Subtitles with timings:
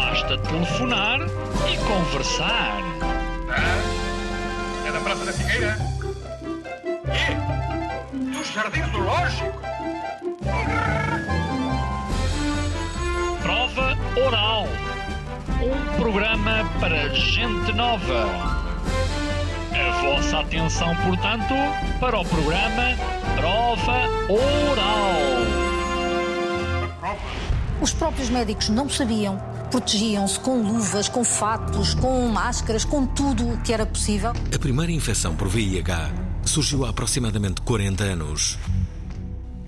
[0.00, 2.80] Basta telefonar e conversar.
[3.50, 5.76] Ah, é da Praça da Figueira?
[7.12, 8.34] E?
[8.34, 9.60] Dos Jardins Zoológico?
[13.42, 14.66] Prova Oral.
[15.62, 18.24] Um programa para gente nova.
[19.74, 21.54] A vossa atenção, portanto,
[22.00, 22.96] para o programa
[23.36, 25.60] Prova Oral.
[27.82, 33.58] Os próprios médicos não sabiam, protegiam-se com luvas, com fatos, com máscaras, com tudo o
[33.62, 34.32] que era possível.
[34.54, 36.12] A primeira infecção por VIH
[36.44, 38.58] surgiu há aproximadamente 40 anos.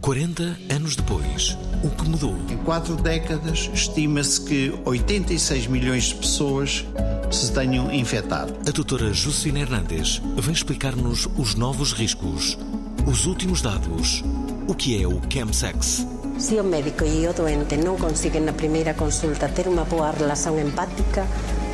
[0.01, 2.37] 40 anos depois, o que mudou?
[2.51, 6.85] Em quatro décadas, estima-se que 86 milhões de pessoas
[7.31, 8.53] se tenham infectado.
[8.67, 12.59] A doutora Josefina Hernandes vem explicar-nos os novos riscos,
[13.07, 14.25] os últimos dados,
[14.67, 16.05] o que é o chemsex.
[16.39, 20.59] Se o médico e o doente não conseguem na primeira consulta ter uma boa relação
[20.59, 21.25] empática,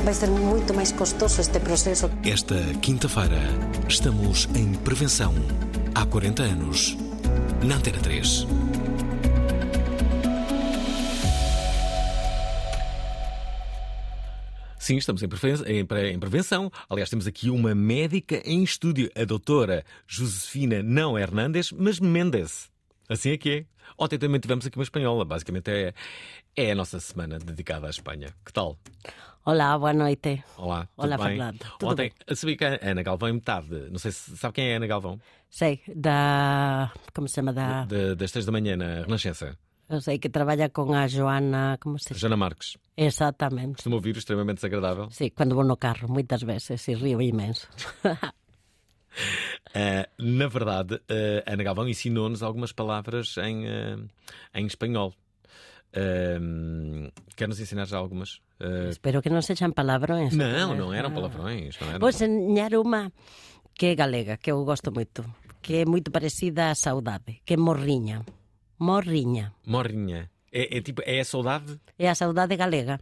[0.04, 2.10] vai ser muito mais custoso este processo.
[2.22, 3.40] Esta quinta-feira,
[3.88, 5.34] estamos em prevenção
[5.94, 6.96] há 40 anos,
[7.62, 8.46] na Antena 3.
[14.78, 16.70] Sim, estamos em preven- em pre- em prevenção.
[16.88, 22.70] Aliás, temos aqui uma médica em estúdio, a doutora Josefina não Hernandes, mas Mendes.
[23.08, 23.64] Assim é que é.
[23.96, 25.24] Ontem também tivemos aqui uma espanhola.
[25.24, 25.94] Basicamente é,
[26.54, 28.34] é a nossa semana dedicada à Espanha.
[28.44, 28.76] Que tal?
[29.46, 30.44] Olá, boa noite.
[30.58, 31.26] Olá, Olá, bem?
[31.28, 31.58] Fernando.
[31.78, 33.88] Tudo Ontem eu sabia que a Ana Galvão é metade.
[33.90, 35.18] Não sei se sabe quem é a Ana Galvão?
[35.48, 36.92] Sei, da.
[37.14, 37.52] Como se chama?
[37.52, 37.86] Da.
[37.86, 39.56] De- das três da manhã na Renascença.
[39.88, 41.78] Eu sei que trabalha com a Joana.
[41.80, 42.20] Como se chama?
[42.20, 42.76] Jana Marques.
[42.94, 43.76] Exatamente.
[43.76, 45.08] Costumo ouvir extremamente desagradável.
[45.10, 47.66] Sim, quando vou no carro, muitas vezes, e rio imenso.
[49.74, 51.00] Ah, na verdade,
[51.46, 53.98] a Ana Galvão ensinou-nos algumas palavras em, ah,
[54.54, 55.14] em espanhol.
[55.94, 58.40] Ah, Quer-nos ensinar já algumas?
[58.90, 60.34] Espero que não sejam palavrões.
[60.34, 60.96] não, não Ah.
[60.96, 61.78] eram palavrões.
[61.80, 62.00] Não eram.
[62.00, 63.12] Vou ensinar uma
[63.74, 65.24] que é galega, que eu gosto muito,
[65.62, 68.24] que é muito parecida à saudade, que é morrinha.
[68.78, 69.52] Morrinha.
[69.66, 70.30] Morrinha.
[70.52, 72.98] É, é tipo, é a saudade É a saudade galega.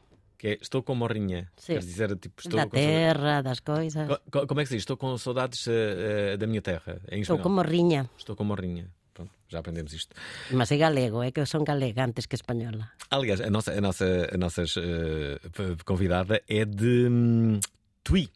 [0.46, 1.48] Que é estou com morrinha.
[1.56, 1.74] Sim.
[1.74, 4.06] Quer dizer, tipo, estou da terra, das coisas.
[4.08, 4.82] Co- co- Como é que se diz?
[4.82, 7.00] Estou com saudades ah, da minha terra.
[7.10, 8.08] Em Estou com morrinha.
[8.16, 8.88] Estou com morrinha.
[9.12, 10.14] Pronto, já aprendemos isto.
[10.52, 12.90] Mas é galego, é que eu sou galega antes que espanhola.
[13.10, 17.58] Aliás, a nossa, a nossa, a nossa p- convidada é de hum,
[18.04, 18.28] Tui.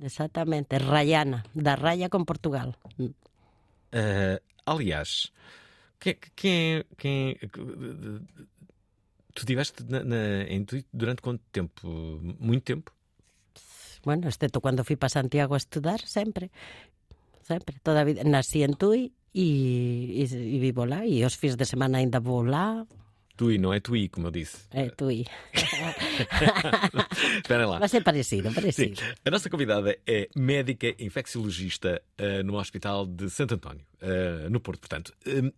[0.00, 2.74] Exatamente, é Rayana, da Raya com Portugal.
[3.92, 5.30] Eh, aliás,
[6.00, 7.36] quem, quem, quem
[9.34, 11.86] tu estiveste na, na- em Tui durante quanto tempo?
[12.38, 12.92] Muito tempo?
[14.04, 16.50] Bueno, excepto quando fui para Santiago a estudar, sempre.
[17.42, 18.22] Sempre, toda a vida.
[18.24, 21.04] Nací en Tui e, e, e vivo lá.
[21.06, 22.86] E os fins de semana ainda vou lá.
[23.36, 24.58] Tui, não é Tui, como eu disse.
[24.70, 25.26] É Tui.
[27.36, 27.78] Esperem lá.
[27.80, 28.54] Mas é parecido, Sim.
[28.54, 29.00] parecido.
[29.24, 34.80] A nossa convidada é médica infecciologista eh, no Hospital de Santo António, eh, no Porto,
[34.80, 35.12] portanto.
[35.26, 35.50] Hum,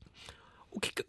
[0.71, 1.05] o, que é que,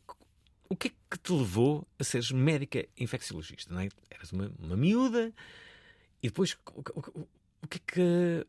[0.70, 3.74] o que é que te levou a seres médica infecciologista?
[3.74, 3.90] Não é?
[4.12, 5.32] Eras uma, uma miúda
[6.22, 7.28] e depois o, o-
[7.64, 8.02] o que é que,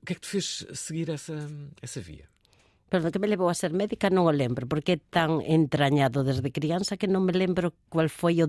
[0.02, 1.34] o que é que te fez seguir essa,
[1.80, 2.28] essa via?
[2.90, 6.24] Pero o que me levou a ser médica non o lembro, porque é tan entrañado
[6.24, 8.48] desde crianza que non me lembro cual foi o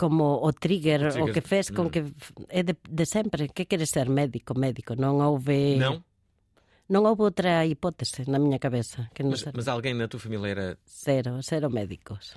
[0.00, 2.04] como o trigger, O trigger, o que fez con que
[2.48, 6.00] é de, de sempre, que queres ser médico, médico, non houve Não?
[6.90, 10.20] non houve outra hipótese na miña cabeza que non Mas, ser mas alguém na tua
[10.20, 10.66] família era.
[10.88, 12.36] cero, cero médicos.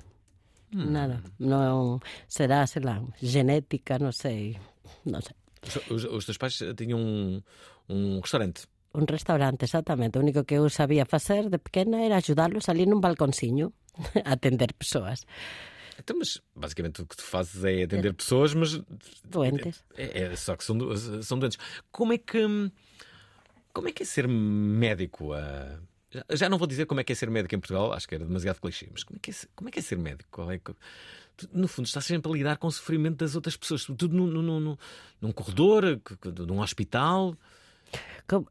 [0.74, 0.90] Hmm.
[0.90, 4.58] Nada, non será, sei lá, genética, non sei,
[5.06, 5.38] non sei.
[5.94, 7.38] Os, os teus pais tinham um,
[7.88, 8.66] um restaurante.
[8.90, 10.18] Un restaurante, exactamente.
[10.18, 13.70] O único que eu sabía facer de pequena era ajudalos ali nun balconciño
[14.26, 15.22] a atender persoas
[15.98, 18.80] Então, mas basicamente o que tu fazes é atender pessoas, mas
[19.24, 19.84] doentes.
[19.96, 20.76] É, é só que são,
[21.22, 21.58] são doentes.
[21.90, 22.42] Como é que.
[23.72, 25.32] Como é que é ser médico?
[25.32, 25.78] ah?
[26.14, 28.24] Já- não vou dizer como é que é ser médico em Portugal, acho que era
[28.24, 30.28] demasiado clichê, mas como é que é, ser- como é, que é ser médico?
[30.30, 30.58] Qual é
[31.52, 34.60] no fundo, estás sempre a lidar com o sofrimento das outras pessoas, tudo num, num,
[34.60, 34.76] num,
[35.20, 36.00] num corredor,
[36.46, 37.36] num hospital.
[38.28, 38.46] Co-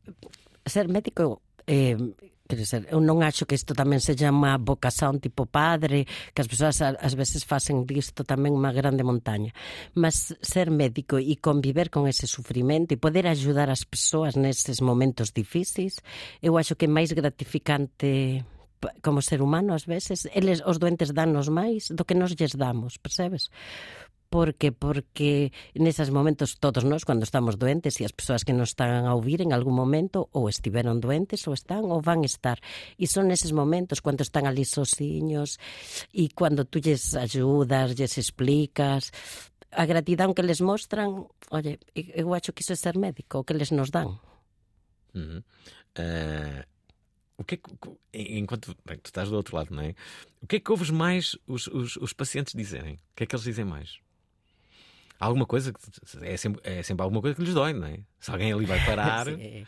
[0.66, 1.96] Ser médico, eh,
[2.44, 6.04] Quer dizer, eu non acho que isto tamén se chama vocación tipo padre,
[6.36, 9.56] que as persoas ás veces facen disto tamén unha grande montaña.
[9.96, 15.32] Mas ser médico e conviver con ese sufrimento e poder ajudar as persoas neses momentos
[15.32, 16.04] difíciles,
[16.44, 18.44] eu acho que é máis gratificante
[19.00, 23.00] como ser humano ás veces, eles os doentes danos máis do que nos lles damos,
[23.00, 23.48] percebes?
[24.34, 29.06] Porque porque neses momentos todos nós cando estamos doentes e as persoas que nos están
[29.06, 32.58] a ouvir en algún momento ou estiveron doentes ou están ou van estar
[32.98, 35.62] e son neses momentos cando están ali sosiños
[36.10, 39.14] e cando tú lles axudas, lles explicas
[39.70, 43.54] a gratidão que les mostran oye, eu acho que iso é ser médico o que
[43.54, 44.18] les nos dan
[45.14, 45.46] Uhum.
[45.94, 46.66] Eh,
[47.38, 47.70] o que é que,
[48.34, 49.94] enquanto bem, tu estás do outro lado, não é?
[50.42, 52.96] O que é que ouves mais os, os, os pacientes dizerem?
[52.96, 54.00] O que é que eles dizem mais?
[55.24, 55.80] Alguma coisa que
[56.28, 58.04] é sempre, é sempre alguma coisa que lhes dói, não é?
[58.20, 59.24] Se alguém ali vai parar.
[59.32, 59.64] Sí.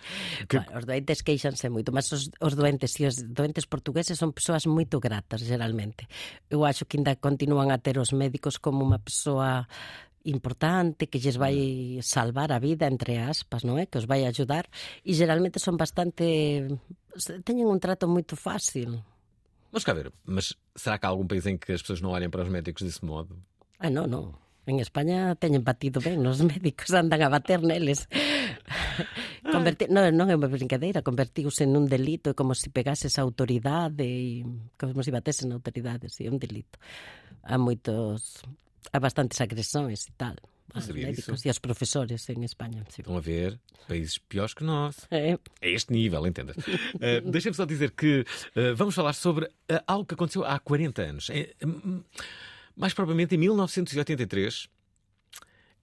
[0.52, 4.36] Que- Bueno, os doentes queixanse moito, mas os, os doentes e os doentes portugueses son
[4.36, 6.04] persoas moito gratas, geralmente.
[6.52, 9.64] Eu acho que ainda continúan a ter os médicos como unha persoa
[10.26, 11.56] importante que lles vai
[12.02, 13.86] salvar a vida entre aspas, non é?
[13.86, 14.66] Que os vai ajudar
[15.06, 16.66] e geralmente son bastante
[17.46, 19.06] teñen un trato moito fácil.
[19.70, 22.30] Vamos cá ver, mas será que há algum país em que as pessoas não olhem
[22.30, 23.38] para os médicos desse modo?
[23.78, 24.34] Ah, non, non.
[24.66, 28.10] En España teñen batido ben, os médicos andan a bater neles.
[29.46, 29.86] Converti...
[29.94, 34.42] Non, non é unha brincadeira, convertiuse nun delito, é como se pegases a autoridade e
[34.76, 36.82] como se bateses na autoridade, sí, é un delito.
[37.46, 38.42] Há moitos,
[38.90, 40.36] há bastantes agresões e tal.
[40.74, 41.48] Aos sabia médicos disso.
[41.48, 42.84] e aos professores en España.
[42.90, 43.02] Sí.
[43.02, 45.08] Estão a ver países piores que nós.
[45.12, 46.58] É, A este nível, entendas.
[46.58, 48.26] Uh, Deixa-me só dizer que
[48.58, 51.30] uh, vamos falar sobre uh, algo que aconteceu há 40 anos.
[51.30, 52.04] É, hum,
[52.76, 54.68] mais propriamente em 1983,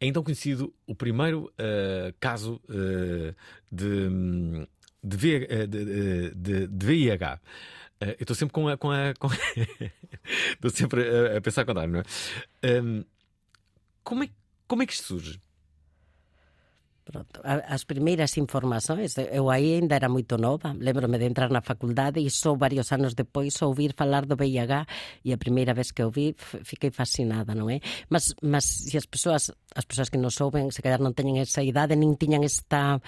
[0.01, 3.35] é então conhecido o primeiro uh, caso uh,
[3.71, 4.67] de, hum,
[5.03, 5.85] de, V- uh, de,
[6.35, 7.41] de- de- VIH.
[8.03, 8.77] Uh, eu estou sempre com a.
[8.77, 9.29] Com a com...
[10.55, 12.81] estou sempre a, a pensar com não é?
[12.81, 13.05] Um,
[14.03, 14.31] como é?
[14.67, 15.41] Como é que isto surge?
[17.05, 17.43] Pronto.
[17.45, 22.31] As primeiras informações, eu aí ainda era moito nova, lembro-me de entrar na faculdade e
[22.31, 24.87] só varios anos depois ouvir falar do VIH
[25.25, 27.83] e a primeira vez que ouvi fiquei fascinada, non é?
[28.07, 31.67] Mas, mas se as persoas, as persoas que non souben, se calhar non teñen esa
[31.67, 33.03] idade, nin tiñan esta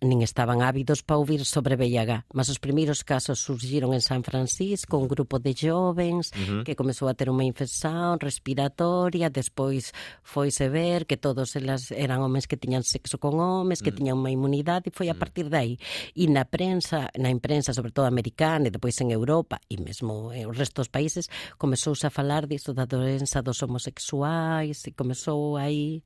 [0.00, 4.96] nin estaban ávidos para ouvir sobre VIH, mas os primeiros casos surgiron en San Francisco,
[4.96, 6.32] un grupo de jovens
[6.64, 9.92] que comezou a ter unha infección respiratoria, despois
[10.24, 14.32] foise ver que todos elas eran homes que tiñan sexo con homes, que tiñan unha
[14.32, 15.72] inmunidade e foi a partir de aí.
[16.16, 20.48] E na prensa, na imprensa, sobre todo americana e depois en Europa e mesmo en
[20.48, 21.28] os restos países,
[21.60, 26.00] comezouse a falar disto da doença dos homosexuais e comezou aí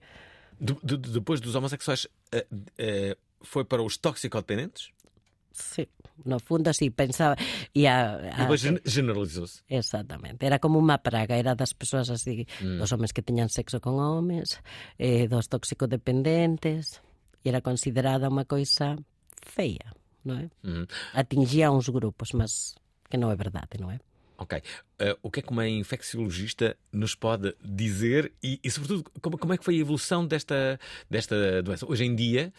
[0.55, 3.15] De- de- depois dos homossexuais, uh, uh,
[3.45, 4.91] foi para os toxicodependentes?
[5.55, 5.87] Sí,
[6.27, 7.39] no fundo así pensaba
[7.71, 9.63] e a, E a, depois gen- generalizou-se.
[9.71, 14.03] Exactamente, era como unha praga, era das persoas así, dos homens que teñan sexo con
[14.03, 14.59] homes,
[14.99, 16.99] eh, dos toxicodependentes,
[17.45, 18.99] e era considerada unha coisa
[19.47, 19.95] feia,
[20.27, 20.47] non é?
[20.67, 20.91] Uhum.
[21.15, 22.75] Atingía uns grupos, mas
[23.07, 24.03] que non é verdade, non é?
[24.37, 24.59] Ok.
[24.59, 29.53] Uh, o que é que uma infecciologista nos pode dizer e, e sobretudo, como, como
[29.53, 30.79] é que foi a evolução desta,
[31.09, 31.87] desta doença?
[31.89, 32.53] Hoje em dia,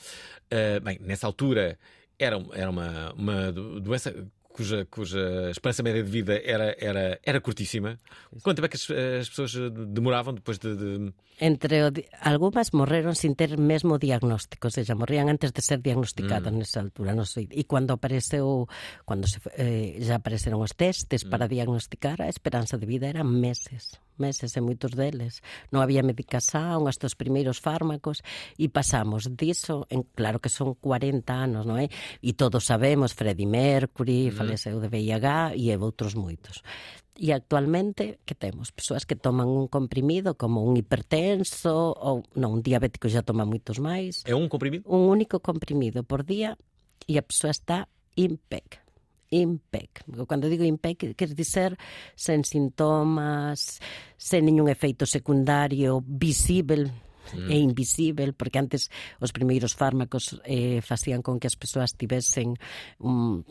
[0.52, 1.78] uh, bem, nessa altura
[2.18, 7.42] era, era uma, uma do- doença cuja, cuja esperança média de vida era, era, era
[7.42, 8.00] curtíssima.
[8.42, 8.88] Quanto tempo é que as,
[9.20, 9.52] as pessoas
[9.92, 10.76] demoravam depois de.
[10.76, 11.14] de...
[11.40, 11.84] Entre
[12.24, 16.56] algunhas morreron sin ter mesmo diagnóstico, ou seja, morrían antes de ser diagnosticadas mm.
[16.56, 17.52] nesa altura, non sei.
[17.52, 18.72] E cando apareceu,
[19.04, 24.00] cando se, eh, já apareceron os testes para diagnosticar, a esperanza de vida eran meses,
[24.18, 25.42] meses e moitos deles.
[25.70, 28.24] Non había medicación, os primeiros fármacos,
[28.58, 31.88] e pasamos diso, en, claro que son 40 anos, non é?
[32.24, 34.36] E todos sabemos, Freddie Mercury, mm.
[34.36, 36.64] faleceu de VIH e outros moitos
[37.16, 42.62] e actualmente que temos persoas que toman un comprimido como un hipertenso ou non, un
[42.62, 44.22] diabético xa toma moitos máis.
[44.28, 44.84] É un comprimido?
[44.92, 46.60] Un único comprimido por día
[47.08, 47.88] e a persoa está
[48.20, 48.85] impec
[49.30, 50.04] impec.
[50.28, 51.78] Cando digo impec, quer dizer
[52.16, 53.80] sen sintomas,
[54.18, 56.92] sen ningún efeito secundario visível,
[57.34, 57.50] mm.
[57.50, 58.90] e invisível, porque antes
[59.20, 62.54] os primeiros fármacos eh, facían con que as persoas tivesen
[63.00, 63.46] un,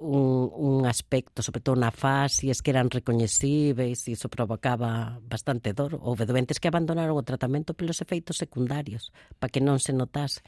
[0.00, 6.00] un, un aspecto, sobre todo na fase, que eran recoñecíveis e iso provocaba bastante dor.
[6.00, 10.40] Houve doentes que abandonaron o tratamento pelos efeitos secundarios, para que non se notase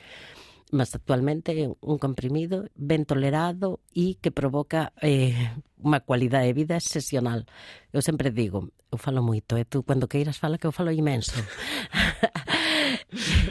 [0.73, 5.53] mas actualmente un comprimido ben tolerado e que provoca eh,
[5.85, 7.45] unha cualidade de vida excepcional.
[7.93, 9.69] Eu sempre digo, eu falo moito, e eh?
[9.69, 11.37] tú cando queiras fala que eu falo imenso.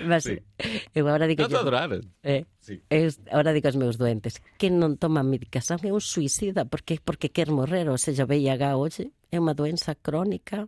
[0.10, 0.42] mas sí.
[0.58, 1.46] Eh, eu agora digo...
[1.46, 1.94] Non adorar.
[2.26, 2.82] Eh, sí.
[2.90, 7.30] eu, agora digo aos meus doentes, que non toman medicación é un suicida, porque porque
[7.30, 10.66] quer morrer, ou seja, VIH hoxe é unha doença crónica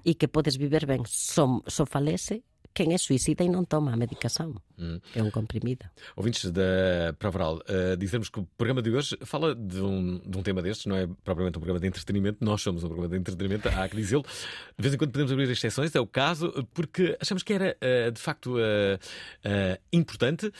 [0.00, 2.40] e que podes viver ben, so, so falece
[2.72, 4.62] quen é suicida e non toma a medicación.
[4.78, 5.90] É un comprimido.
[6.16, 10.42] Ouvintes da Provaral, uh, dizemos que o programa de hoje fala de um, de um
[10.42, 13.68] tema destes, não é propriamente um programa de entretenimento, nós somos um programa de entretenimento,
[13.68, 14.22] há que dizê-lo.
[14.22, 18.12] De vez em quando podemos abrir exceções, é o caso, porque achamos que era uh,
[18.12, 20.50] de facto uh, importante.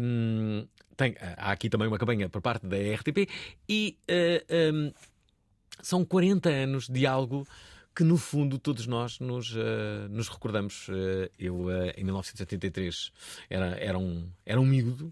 [0.00, 3.28] Um, tem, há aqui também uma campanha por parte da RTP
[3.68, 3.98] e
[4.72, 4.90] um,
[5.82, 7.46] são 40 anos de algo
[7.96, 10.86] que no fundo todos nós nos, uh, nos recordamos.
[10.88, 13.10] Uh, eu, uh, em 1973,
[13.48, 15.10] era, era, um, era um miúdo,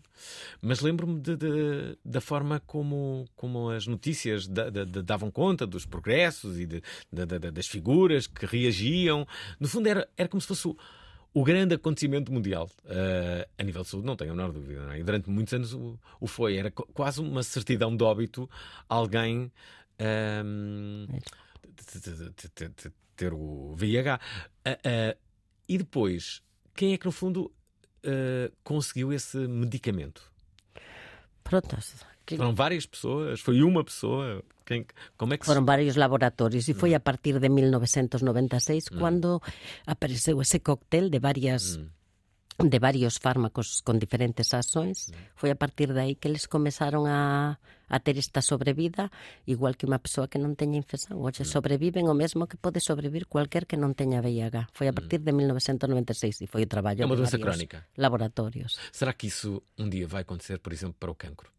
[0.61, 5.67] mas lembro-me de, de, da forma como, como as notícias da, da, da, davam conta
[5.67, 9.27] dos progressos e de, das figuras que reagiam.
[9.59, 10.77] No fundo, era, era como se fosse o,
[11.33, 12.71] o grande acontecimento mundial.
[13.59, 14.95] a nível de saúde, não tenho a menor dúvida.
[14.95, 14.99] É?
[14.99, 16.59] E durante muitos anos o, o foi.
[16.59, 18.49] Era quase uma certidão de óbito
[18.91, 19.51] alguém.
[19.99, 21.07] Um,
[23.17, 24.17] ter o VIH.
[24.17, 25.19] Uh, uh,
[25.69, 26.43] e depois,
[26.75, 27.53] quem é que no fundo
[28.05, 30.23] uh, conseguiu esse medicamento?
[31.43, 31.77] Pronto.
[32.27, 32.37] Que...
[32.37, 33.41] Foram várias pessoas?
[33.41, 34.43] Foi uma pessoa?
[34.65, 35.67] Quem, como é que Foram se...
[35.67, 38.99] vários laboratórios e foi a partir de 1996 mm.
[38.99, 39.43] quando
[39.87, 42.04] apareceu esse cóctel de várias mm
[42.59, 47.59] de varios fármacos con diferentes ações, foi a partir de aí que eles começaron a,
[47.89, 49.11] a ter esta sobrevida,
[49.43, 51.19] igual que unha persoa que non teña infección.
[51.19, 54.71] Oxe, sobreviven o mesmo que pode sobrevivir cualquier que non teña VIH.
[54.71, 57.91] Foi a partir de 1996 e foi o traballo é varios crónica.
[57.99, 58.79] laboratorios.
[58.95, 61.51] Será que isso um dia vai acontecer, por exemplo, para o cancro?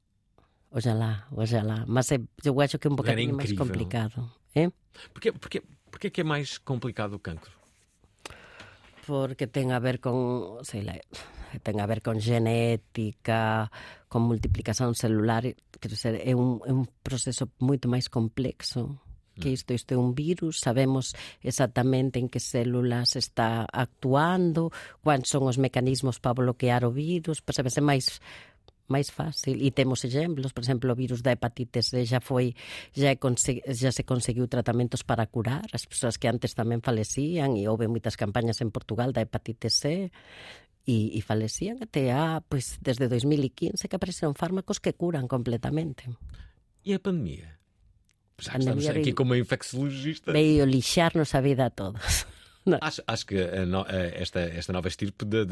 [0.71, 1.83] Oxalá, oxalá.
[1.87, 4.31] Mas é, eu acho que é un bocadinho máis complicado.
[4.55, 4.71] Eh?
[5.11, 5.59] Porquê, porquê,
[5.91, 7.64] porquê que é máis complicado o cancro?
[9.05, 10.97] Porque ten a ver con, sei lá,
[11.61, 13.69] ten a ver con genética,
[14.09, 15.45] con multiplicación celular,
[15.79, 18.97] quero ser, é un, é un proceso moito máis complexo
[19.35, 21.11] que isto, isto é un virus, sabemos
[21.43, 24.71] exactamente en que células está actuando,
[25.03, 28.23] quais son os mecanismos para bloquear o virus, percebese máis
[28.87, 32.53] máis fácil e temos exemplos, por exemplo, o virus da hepatitis C xa foi
[32.93, 37.89] xa, xa se conseguiu tratamentos para curar as persoas que antes tamén falecían e houve
[37.89, 40.13] moitas campañas en Portugal da hepatitis C
[40.85, 46.05] e, e falecían até a, pois, desde 2015 que apareceron fármacos que curan completamente.
[46.85, 47.57] E a pandemia?
[48.37, 50.29] Já a estamos aqui como infecciologista.
[50.29, 52.29] Veio lixarnos a vida a todos.
[52.81, 55.45] Acho, acho que a no, a esta, esta nova estirpe de,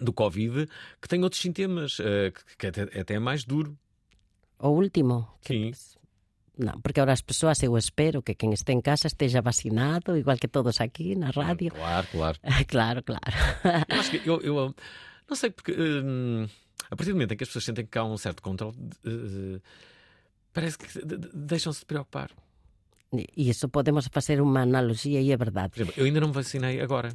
[0.00, 0.68] do Covid
[1.00, 3.76] que tem outros sintomas, uh, que, que é até mais duro.
[4.58, 5.26] O último?
[5.42, 5.72] Sim.
[6.58, 10.36] Não, porque agora as pessoas, eu espero que quem esteja em casa esteja vacinado, igual
[10.36, 11.70] que todos aqui na rádio.
[11.70, 12.38] Claro, claro.
[12.66, 13.22] claro, claro.
[13.88, 14.74] Eu acho que eu, eu
[15.28, 16.50] não sei porque uh,
[16.90, 19.60] a partir do momento em que as pessoas sentem que há um certo controle, uh,
[20.52, 20.86] parece que
[21.32, 22.32] deixam-se de preocupar.
[23.12, 25.70] E isso podemos fazer uma analogia e é verdade.
[25.70, 27.10] Por exemplo, eu ainda não me vacinei agora.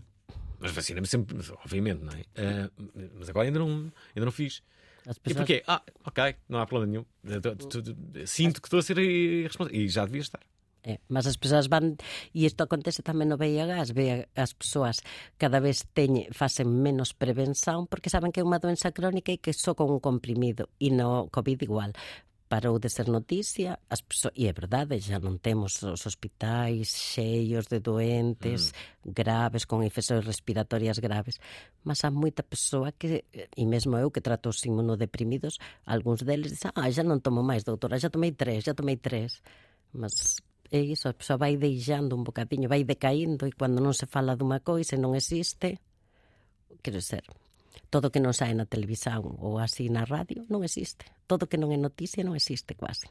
[0.63, 2.23] Mas vacina-me sempre, obviamente, não é?
[2.39, 4.63] Uh, mas agora ainda não, ainda não fiz.
[5.03, 5.17] Pessoas...
[5.27, 5.63] E porquê?
[5.67, 7.05] Ah, ok, não há problema nenhum.
[8.25, 9.77] Sinto que estou a ser irresponsável.
[9.77, 10.39] E já devia estar.
[10.85, 11.95] É, mas as persoas van
[12.35, 13.91] e isto acontece tamén no VIH as,
[14.35, 14.99] as persoas
[15.39, 19.55] cada vez teñe, facen menos prevención porque saben que é unha doença crónica e que
[19.55, 21.95] só con un comprimido e no COVID igual
[22.53, 27.65] parou de ser noticia, as persoas, e é verdade, xa non temos os hospitais cheios
[27.65, 29.09] de doentes mm.
[29.09, 31.41] graves, con infeccións respiratorias graves,
[31.81, 36.69] mas há moita persoa que, e mesmo eu que trato os imunodeprimidos, algúns deles dicen,
[36.77, 39.41] ah, xa non tomo máis, doutora, xa tomei tres, xa tomei tres.
[39.89, 40.37] Mas
[40.69, 44.37] é iso, a persoa vai deixando un bocadiño, vai decaindo, e cando non se fala
[44.37, 45.81] dunha coisa e non existe,
[46.85, 47.25] quero ser,
[47.93, 51.05] todo que non sae na televisión ou así na radio non existe.
[51.29, 53.05] Todo que non é noticia non existe quase.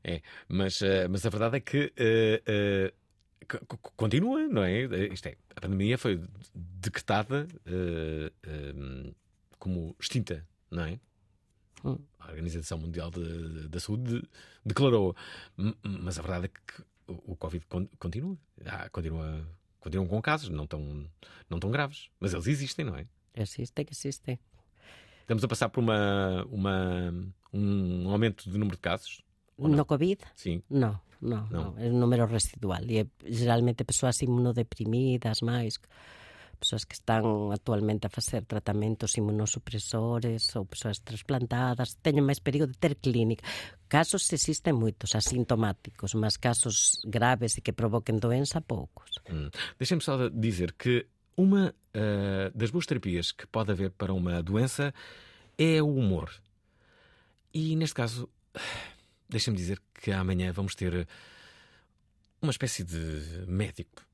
[0.00, 2.88] É, mas, uh, mas a verdade é que uh, uh,
[3.92, 4.88] continua, não é?
[5.12, 6.24] Isto é, a pandemia foi
[6.56, 7.46] decretada
[9.60, 10.40] como extinta,
[10.72, 10.96] não é?
[11.84, 12.00] Hum.
[12.18, 14.24] A Organização Mundial da Saúde
[14.64, 15.14] declarou.
[15.84, 17.64] Mas a verdade é que o Covid
[17.98, 18.36] continua.
[18.64, 19.46] Ah, continua
[19.86, 21.08] continuam com casos, não tão,
[21.48, 22.10] não tão graves.
[22.18, 23.06] Mas eles existem, não é?
[23.36, 24.40] Existe, existe.
[25.20, 27.12] Estamos a passar por uma, uma,
[27.52, 29.22] um aumento do número de casos?
[29.58, 30.22] No Covid?
[30.34, 30.62] Sim.
[30.70, 31.72] Não, não, não.
[31.72, 31.78] não.
[31.78, 32.82] É um número residual.
[32.84, 35.80] E é geralmente pessoas imunodeprimidas máis,
[36.56, 42.76] pessoas que están actualmente a facer tratamentos imunosupresores ou persoas trasplantadas, teñen máis perigo de
[42.78, 43.44] ter clínica.
[43.88, 49.20] Casos existen moitos asintomáticos, mas casos graves e que provoquen doença, poucos.
[49.28, 49.50] Hum.
[49.78, 54.94] Deixem-me só dizer que uma uh, das boas terapias que pode haver para uma doença
[55.58, 56.32] é o humor.
[57.52, 58.28] E neste caso,
[59.28, 61.06] deixa-me dizer que amanhã vamos ter
[62.40, 64.05] uma espécie de médico.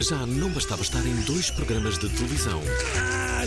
[0.00, 2.60] Já não bastava estar em dois programas de televisão.
[2.96, 3.44] Ah,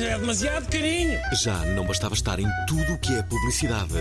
[0.00, 1.18] é demasiado carinho.
[1.42, 3.94] Já não bastava estar em tudo o que é publicidade.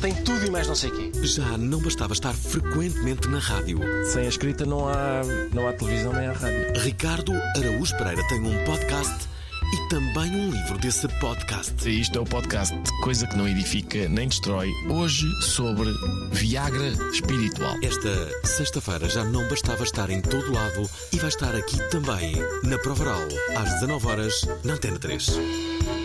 [0.00, 1.26] Tem tudo e mais não sei o quê.
[1.26, 3.80] Já não bastava estar frequentemente na rádio.
[4.12, 6.80] Sem a escrita não há, não há televisão nem há rádio.
[6.80, 9.28] Ricardo Araújo Pereira tem um podcast
[9.72, 11.88] e também um livro desse podcast.
[11.88, 14.70] Isto é o podcast Coisa que não edifica nem destrói.
[14.88, 15.90] Hoje sobre
[16.32, 17.76] Viagra espiritual.
[17.82, 22.34] Esta sexta-feira já não bastava estar em todo lado e vai estar aqui também,
[22.64, 23.22] na Provaral,
[23.56, 25.99] às 19 horas na Antena 3.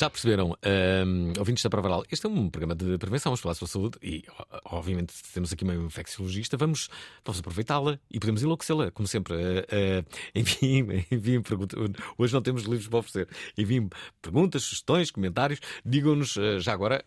[0.00, 3.68] Já perceberam, um, ouvintes da Provaral, este é um programa de prevenção, vamos falar sobre
[3.68, 4.24] a saúde e,
[4.64, 6.88] obviamente, temos aqui meio infecciologista, vamos,
[7.22, 9.34] vamos aproveitá-la e podemos enlouquecê-la, como sempre.
[9.34, 11.78] Uh, uh, enviem, enviem perguntas.
[12.16, 13.28] Hoje não temos livros para oferecer.
[13.58, 13.90] Enviem
[14.22, 15.60] perguntas, sugestões, comentários.
[15.84, 17.04] Digam-nos, uh, já agora,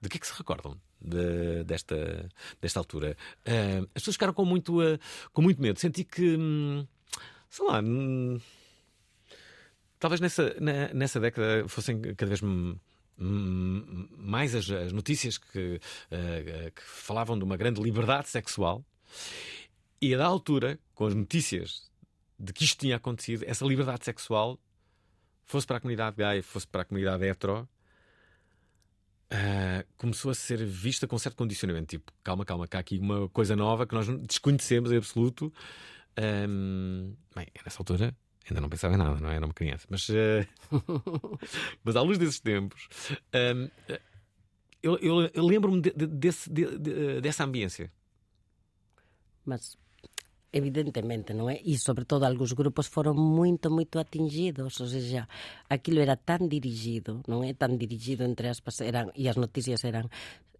[0.00, 2.30] de que é que se recordam de, desta,
[2.62, 3.14] desta altura.
[3.94, 4.78] as pessoas ficaram com muito,
[5.34, 5.78] com muito medo.
[5.78, 6.86] Senti que, hum,
[7.50, 7.82] sei lá.
[10.04, 10.54] Talvez nessa,
[10.92, 12.42] nessa década fossem cada vez
[13.16, 15.80] mais as, as notícias que,
[16.12, 18.84] uh, que falavam de uma grande liberdade sexual
[20.02, 21.90] e da altura, com as notícias
[22.38, 24.60] de que isto tinha acontecido, essa liberdade sexual
[25.46, 27.66] fosse para a comunidade gay, fosse para a comunidade hetero,
[29.32, 31.86] Uh, começou a ser vista com certo condicionamento.
[31.86, 35.52] Tipo, calma, calma, cá aqui uma coisa nova que nós desconhecemos em absoluto.
[36.16, 38.14] Um, bem, nessa altura
[38.48, 39.36] Ainda não pensava em nada, não é?
[39.36, 39.86] Era uma criança.
[39.88, 40.46] Mas, uh...
[41.82, 42.88] mas à luz desses tempos,
[43.32, 43.70] uh,
[44.82, 47.90] eu, eu, eu lembro-me de, de, de, dessa ambiência.
[49.44, 49.78] Mas
[50.54, 51.58] evidentemente, não é?
[51.64, 55.26] E sobretudo alguns grupos foram muito, muito atingidos, ou seja,
[55.68, 57.54] aquilo era tan dirigido, non é?
[57.58, 60.06] Tan dirigido entre aspas, eran, e as noticias eran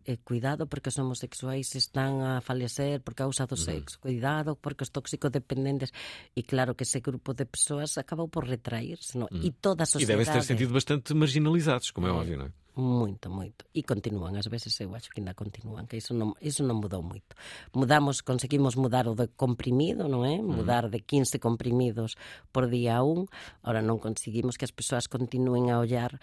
[0.04, 4.92] eh, cuidado porque os homosexuais están a falecer por causa do sexo, cuidado porque os
[5.32, 5.90] dependentes
[6.36, 9.28] e claro que ese grupo de persoas acabou por retrairse, non?
[9.32, 10.20] E toda a sociedade...
[10.20, 12.64] E devem ter sentido bastante marginalizados, como é, é óbvio, non é?
[12.74, 13.64] Moito, moito.
[13.70, 17.06] E continúan, ás veces eu acho que ainda continúan, que iso non, iso non mudou
[17.06, 17.38] moito.
[17.70, 20.42] Mudamos, conseguimos mudar o de comprimido, non é?
[20.42, 22.18] Mudar de 15 comprimidos
[22.50, 23.30] por día a un.
[23.62, 26.18] Ahora non conseguimos que as persoas continúen a ollar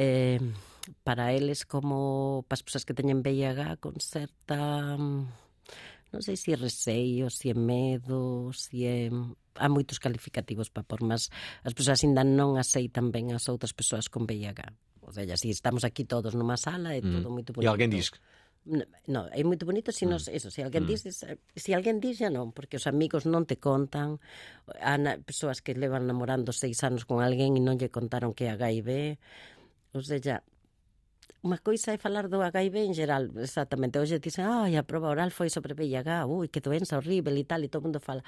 [0.00, 0.40] eh,
[1.04, 5.28] para eles como para as persoas que teñen VIH con certa mm,
[6.10, 9.12] non sei se é receio, se é medo, se é
[9.60, 11.30] há moitos calificativos para por, mas
[11.62, 14.74] as persoas ainda non aceitan ben as outras persoas con VIH.
[15.06, 17.12] Ou seja, si estamos aquí todos numa sala, é mm.
[17.14, 17.66] todo moito bonito.
[17.66, 18.10] E alguén diz
[18.60, 20.36] No, no, é moito bonito se nos, mm.
[20.36, 20.90] eso, se alguén mm.
[20.92, 24.20] diz, se alguén diz xa non, porque os amigos non te contan,
[24.84, 28.52] há na, persoas que levan namorando seis anos con alguén e non lle contaron que
[28.52, 29.16] é HIV,
[29.94, 30.42] ou seja,
[31.40, 33.96] Unha coisa é falar do HIV en geral, exactamente.
[33.96, 37.64] Hoxe dicen, ai, a prova oral foi sobre VIH, ui, que doença horrible e tal,
[37.64, 38.20] e todo mundo fala.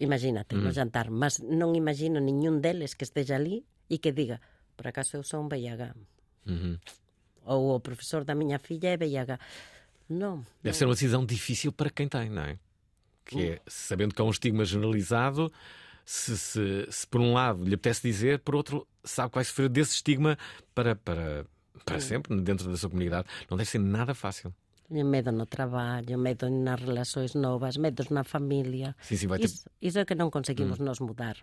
[0.00, 0.64] Imagínate, mm.
[0.64, 4.40] no jantar, mas non imagino niñún deles que esteja ali e que diga,
[4.80, 5.92] por acaso eu son VIH.
[6.48, 6.74] Mm -hmm.
[7.52, 9.36] Ou o profesor da miña filla é VIH.
[10.16, 10.48] Non.
[10.64, 10.78] Deve non.
[10.80, 12.56] ser unha decisão difícil para quem tem, non é?
[13.28, 15.52] Que é, sabendo que há um estigma generalizado,
[16.10, 19.68] se, se, se por um lado lhe apetece dizer, por outro sabe que vai sofrer
[19.68, 20.38] desse estigma
[20.74, 21.44] para, para,
[21.84, 23.28] para sempre dentro da sua comunidade.
[23.50, 24.54] Não deve ser nada fácil.
[24.88, 28.96] Medo no traballo, medo nas relações novas, medos na família.
[29.02, 29.50] Sim, sim, vai ter...
[29.82, 30.84] isso, é que não conseguimos hum.
[30.84, 31.36] nós mudar.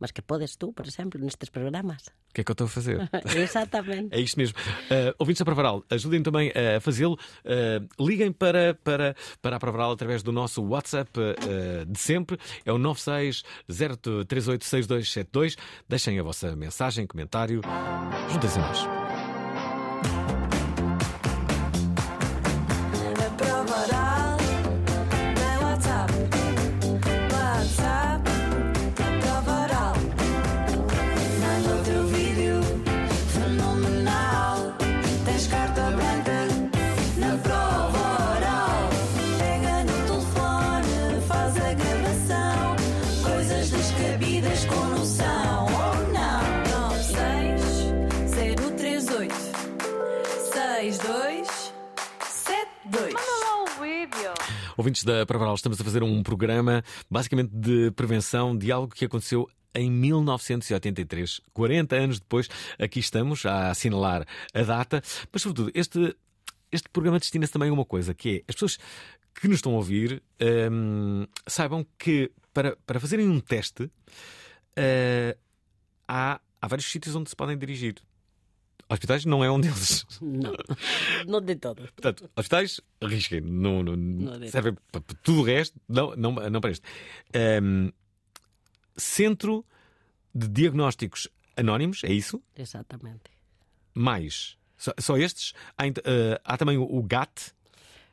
[0.00, 2.06] Mas que podes tu, por exemplo, nestes programas.
[2.30, 3.10] O que é que eu estou a fazer?
[3.36, 4.14] Exatamente.
[4.14, 4.56] é isto mesmo.
[4.58, 7.18] Uh, ouvintes da Provaral, ajudem também a fazê-lo.
[7.44, 12.38] Uh, liguem para, para, para a Provaral através do nosso WhatsApp uh, de sempre.
[12.64, 15.56] É o 96 0386272.
[15.88, 17.60] Deixem a vossa mensagem, comentário.
[18.30, 18.97] Juntem-se a nós.
[54.78, 59.50] Ouvintes da Provaral, estamos a fazer um programa basicamente de prevenção de algo que aconteceu
[59.74, 66.16] em 1983, 40 anos depois, aqui estamos a assinalar a data, mas sobretudo este,
[66.70, 68.78] este programa destina-se também a uma coisa, que é as pessoas
[69.34, 70.22] que nos estão a ouvir
[70.70, 73.90] hum, saibam que para, para fazerem um teste
[74.76, 75.36] eh,
[76.06, 77.96] há, há vários sítios onde se podem dirigir.
[78.90, 80.06] Hospitais não é um deles.
[80.20, 80.52] No,
[81.26, 81.82] no de todo.
[81.92, 83.40] Portanto, hospitais, arrisquem.
[83.40, 86.86] Não, não, Não servem para tudo o resto, não, não, não para este.
[87.62, 87.92] Hum,
[88.96, 89.64] Centro
[90.34, 92.42] de Diagnósticos Anónimos, é isso?
[92.56, 93.30] Exatamente.
[93.94, 94.56] Mais.
[94.76, 95.52] Só, só estes?
[95.76, 97.52] Há, eh, há também o, o GAT.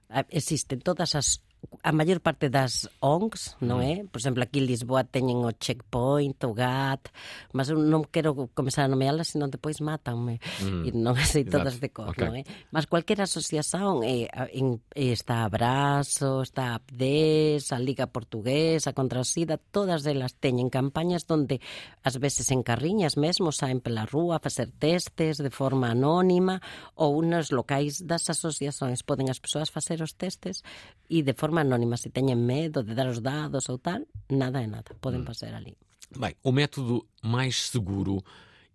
[0.10, 1.40] Ah, Existen todas as
[1.84, 4.04] a maior parte das ONGs, non é?
[4.10, 7.10] Por exemplo, aquí en Lisboa teñen o Checkpoint, o GAT,
[7.54, 10.42] mas eu non quero comenzar a nomealas, senón depois mátanme.
[10.86, 12.26] E non sei todas de cor, Ok.
[12.26, 12.44] non é?
[12.74, 18.92] Mas cualquier asociación, eh, a- en, está a Brazo, está a APDES, a Liga Portuguesa
[18.92, 21.62] contra o SIDA, todas elas teñen campañas donde
[22.04, 26.60] ás veces en carriñas mesmo saen pela rúa a facer testes de forma anónima
[26.98, 30.66] ou nos locais das asociações poden as persoas facer os testes
[31.08, 34.68] e de forma anónima, se teñen medo de dar os dados ou tal, nada é
[34.68, 35.78] nada, poden facer ali.
[36.12, 38.24] Bem, o método mais seguro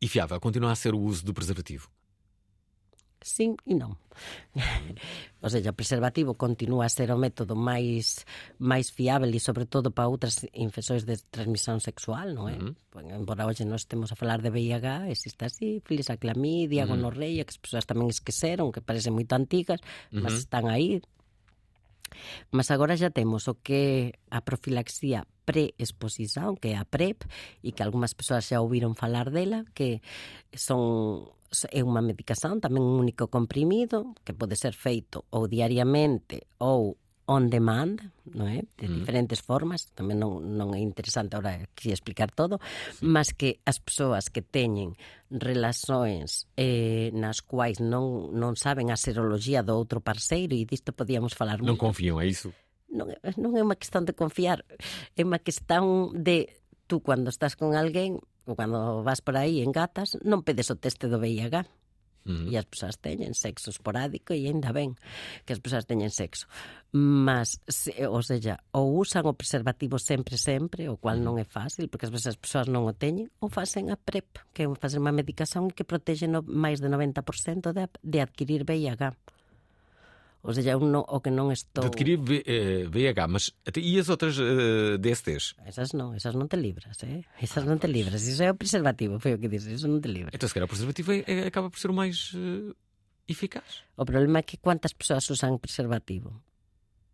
[0.01, 1.89] e fiável continua a ser o uso do preservativo.
[3.23, 4.01] Sim e non.
[5.45, 8.25] o sea, o preservativo continúa a ser o método máis
[8.57, 12.57] máis fiável e sobre todo para outras infeccións de transmisión sexual, non é?
[12.89, 16.91] Pues, embora hoxe non estemos a falar de VIH, existe a sífilis, a clamidia, a
[16.91, 21.05] gonorreia, que as persoas tamén esqueceron, que parecen moito antigas, mas están aí.
[22.51, 27.27] Mas agora xa temos o que é a profilaxía pre-exposición, que é a PrEP,
[27.65, 29.99] e que algunhas persoas xa ouviron falar dela, que
[30.55, 31.27] son
[31.75, 37.00] é unha medicación, tamén un único comprimido, que pode ser feito ou diariamente ou
[37.31, 38.67] on demand, non é?
[38.75, 39.07] De mm.
[39.07, 43.07] diferentes formas, tamén non, non é interesante ahora aquí explicar todo, sí.
[43.07, 44.99] mas que as persoas que teñen
[45.31, 51.39] relaxóns eh, nas quais non, non saben a seroloxía do outro parceiro e disto podíamos
[51.39, 51.87] falar non moito.
[51.87, 52.51] Non é iso?
[52.91, 54.67] Non, non é unha questão de confiar,
[55.15, 56.51] é unha questão de
[56.91, 58.19] tú cando estás con alguén
[58.51, 61.63] ou cando vas por aí en gatas, non pedes o teste do VIH
[62.25, 62.53] Mm.
[62.53, 64.97] E as persoas teñen sexo esporádico e ainda ben
[65.49, 66.45] que as persoas teñen sexo.
[66.93, 71.89] Mas, se, ou seja, ou usan o preservativo sempre, sempre, o cual non é fácil,
[71.89, 75.01] porque as veces as persoas non o teñen, ou facen a PrEP, que é facer
[75.01, 79.17] unha medicación que protege no, máis de 90% de, de adquirir VIH.
[80.43, 81.85] Ou seja, eu non, o que non estou...
[81.85, 85.53] De adquirir V- eh, VIH, mas e as outras eh, DSTs?
[85.69, 87.29] Esas non, esas non te libras, eh?
[87.45, 88.25] Esas non te libras.
[88.25, 90.33] Iso é o preservativo, foi o que dixes, iso non te libras.
[90.33, 92.73] Então, se calhar, o preservativo é- é- acaba por ser o mais eh,
[93.29, 93.85] eficaz.
[94.01, 96.33] O problema é que cuántas persoas usan preservativo?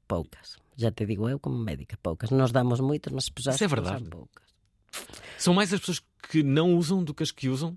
[0.07, 0.55] Poucas.
[0.79, 2.31] Já te digo eu como médica, poucas.
[2.31, 4.07] Nos damos moitos, mas as persoas Isso é verdade.
[4.07, 4.47] usan poucas.
[5.35, 5.99] São mais as pessoas
[6.31, 7.75] que não usam do que as que usam?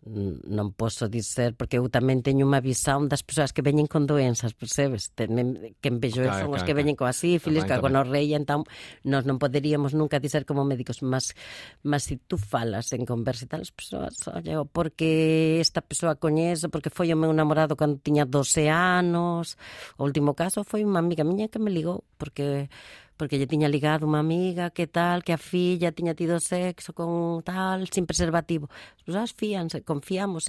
[0.00, 4.56] non posso dizer, porque eu tamén teño unha visão das persoas que veñen con doenzas,
[4.56, 5.12] percebes?
[5.12, 6.80] Temen, que vexo claro, son claro, os que claro.
[6.80, 8.64] veñen coa sífilis, coa gonorreia, entón
[9.04, 11.36] nós non poderíamos nunca dizer como médicos, mas,
[11.84, 16.16] mas se si tú falas en conversa e tal, as persoas, olha, porque esta persoa
[16.16, 19.60] coñezo, porque foi o meu namorado cando tiña 12 anos,
[20.00, 22.72] o último caso foi unha amiga miña que me ligou, porque
[23.20, 27.44] porque lle tiña ligado unha amiga que tal, que a filla tiña tido sexo con
[27.44, 28.72] tal, sin preservativo.
[28.96, 30.48] As persoas fíanse, confiamos,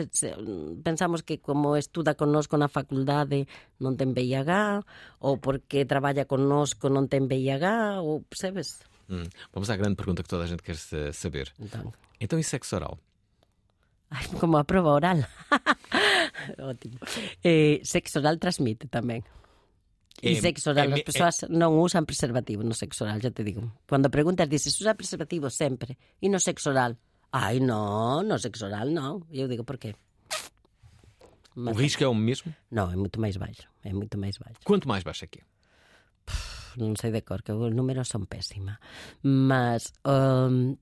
[0.80, 3.44] pensamos que como estuda connosco na facultade
[3.84, 4.88] non ten VIH,
[5.20, 8.80] ou porque traballa connosco non ten VIH, ou, sabes?
[9.12, 9.28] Hum.
[9.52, 11.52] Vamos à grande pergunta que toda a gente quer sa- saber.
[11.60, 11.92] Entón,
[12.24, 12.96] Então, e sexo oral?
[14.16, 15.28] ai, como a prova oral.
[16.60, 17.00] Ótimo.
[17.44, 19.28] Eh, sexo oral transmite tamén.
[20.22, 23.34] Eh, e sexo oral, eh, as persoas eh, non usan preservativo no sexo oral, já
[23.34, 23.66] te digo.
[23.90, 26.94] Cando preguntas, dices, usa preservativo sempre, e no sexo oral?
[27.34, 29.26] Ai, non, no sexo oral non.
[29.34, 29.98] E eu digo, por qué?
[31.58, 32.54] Mas, o risco é o mesmo?
[32.70, 34.62] Non, é moito máis baixo, é moito máis baixo.
[34.62, 35.42] Quanto máis baixo que?
[36.24, 38.78] Pff, non sei de cor, que os números son pésima.
[39.26, 40.78] Mas, um,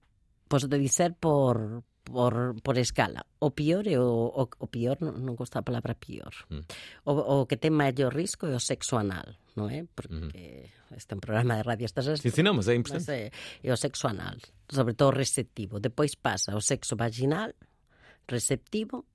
[0.52, 3.26] posso te dizer por, por, por escala.
[3.40, 6.34] O pior o, o, o pior, non, non a palabra pior.
[6.50, 6.66] Mm.
[7.06, 9.86] O, o que ten maior risco é o sexo anal, non é?
[9.94, 13.12] Porque este é un programa de radio, estás Sim, sim, não, mas é Mas importante.
[13.14, 13.24] é,
[13.62, 14.36] é o sexo anal,
[14.68, 15.78] sobre todo receptivo.
[15.78, 17.54] Depois pasa o sexo vaginal,
[18.26, 19.06] receptivo,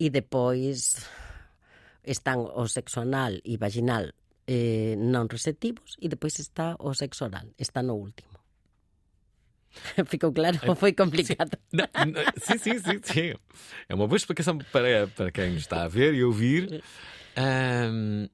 [0.00, 1.04] e depois
[2.02, 4.10] están o sexo anal e vaginal
[4.48, 8.31] eh, non receptivos, e depois está o sexo oral, está no último.
[10.06, 10.58] Ficou claro?
[10.66, 11.58] Ou foi complicado?
[11.72, 13.34] Não, não, sim, sim, sim, sim.
[13.88, 16.82] É uma boa explicação para, para quem está a ver e ouvir.
[17.36, 18.28] Ahm,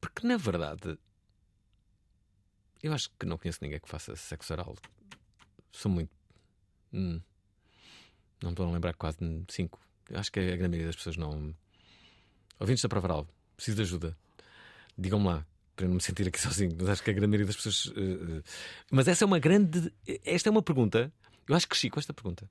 [0.00, 0.98] porque, na verdade,
[2.82, 4.76] eu acho que não conheço ninguém que faça sexo oral.
[5.72, 6.10] Sou muito.
[6.92, 7.20] Hum,
[8.42, 9.80] não estou a lembrar quase cinco.
[10.08, 11.54] Eu acho que a grande maioria das pessoas não.
[12.58, 14.16] Ouvintes da prova oral, preciso de ajuda.
[14.96, 15.46] Digam-me lá.
[15.76, 17.92] Para não me sentir aqui sozinho, mas acho que a grande maioria das pessoas.
[17.96, 18.42] eh, eh,
[18.90, 19.92] Mas essa é uma grande.
[20.24, 21.12] Esta é uma pergunta.
[21.48, 22.48] Eu acho que com esta pergunta.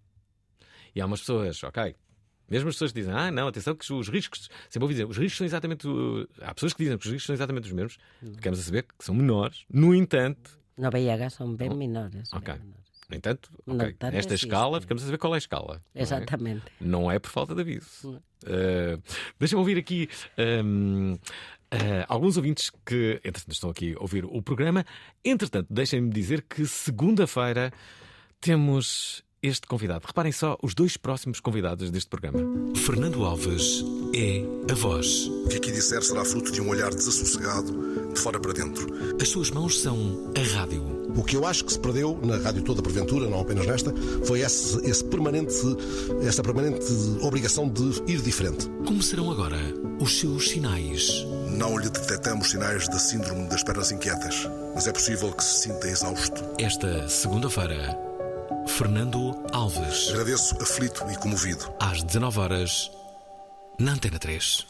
[0.96, 1.96] E há umas pessoas, ok.
[2.50, 4.50] Mesmo as pessoas que dizem, ah, não, atenção, que os riscos.
[4.70, 5.88] Sempre ouvi dizer, os riscos são exatamente.
[6.42, 7.98] Há pessoas que dizem que os riscos são exatamente os mesmos.
[8.22, 9.66] Ficamos a saber que são menores.
[9.70, 12.32] No entanto, No VIH son ben menores.
[12.34, 12.54] Ok.
[12.54, 12.86] ben menores.
[13.10, 14.46] no entanto, No ok, entanto, nesta existe.
[14.48, 15.82] escala, ficamos a saber qual é a escala.
[15.96, 16.62] não é?
[16.80, 18.22] Não é por falta de aviso.
[18.46, 19.02] Uh,
[19.40, 20.08] Deixa-me ouvir aqui
[20.64, 21.18] um,
[21.76, 24.86] uh, alguns ouvintes que, entretanto, estão aqui a ouvir o programa.
[25.24, 27.72] Entretanto, deixem-me dizer que segunda-feira
[28.40, 30.06] temos este convidado.
[30.08, 32.40] Reparem só os dois próximos convidados deste programa.
[32.76, 33.84] Fernando Alves
[34.16, 35.28] é a voz.
[35.28, 38.88] O que aqui disser será fruto de um olhar desassossegado, de fora para dentro.
[39.22, 41.05] As suas mãos são a rádio.
[41.16, 43.94] O que eu acho que se perdeu na rádio toda, porventura, não apenas nesta,
[44.26, 45.56] foi esse, esse permanente,
[46.28, 46.86] essa permanente
[47.22, 48.68] obrigação de ir diferente.
[48.86, 49.58] Como serão agora
[50.00, 51.26] os seus sinais?
[51.52, 55.88] Não lhe detectamos sinais da síndrome das pernas inquietas, mas é possível que se sinta
[55.88, 56.44] exausto.
[56.60, 57.98] Esta segunda-feira,
[58.68, 61.72] Fernando Alves, Agradeço aflito e comovido.
[61.80, 62.92] às 19 horas,
[63.80, 64.66] na Antena 3.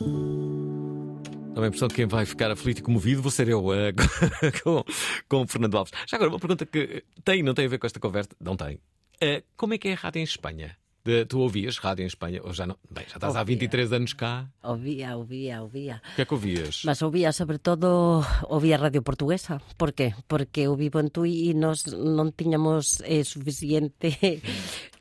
[1.56, 3.94] Dá a impressão que quem vai ficar aflito e comovido vou ser eu eh,
[4.62, 4.84] com,
[5.30, 5.94] com o Fernando Alves.
[6.06, 8.30] Já agora, uma pergunta que tem não tem a ver com esta conversa.
[8.42, 8.78] Não tem.
[9.22, 10.78] Eh, como é que é rádio em Espanha?
[11.06, 12.42] De- tu ouvias rádio em Espanha?
[12.44, 12.76] Ou já não?
[12.90, 13.56] Bem, já estás há Ouvia.
[13.56, 14.50] 23 anos cá.
[14.64, 16.02] Ouvía, ouvía, ouvía.
[16.02, 16.82] O que é que ouvias?
[16.84, 19.62] Mas ouvía sobre todo ouvía radio portuguesa.
[19.78, 20.16] Por qué?
[20.28, 24.18] Porque eu vivo en Tui e nós non tiñamos eh, suficiente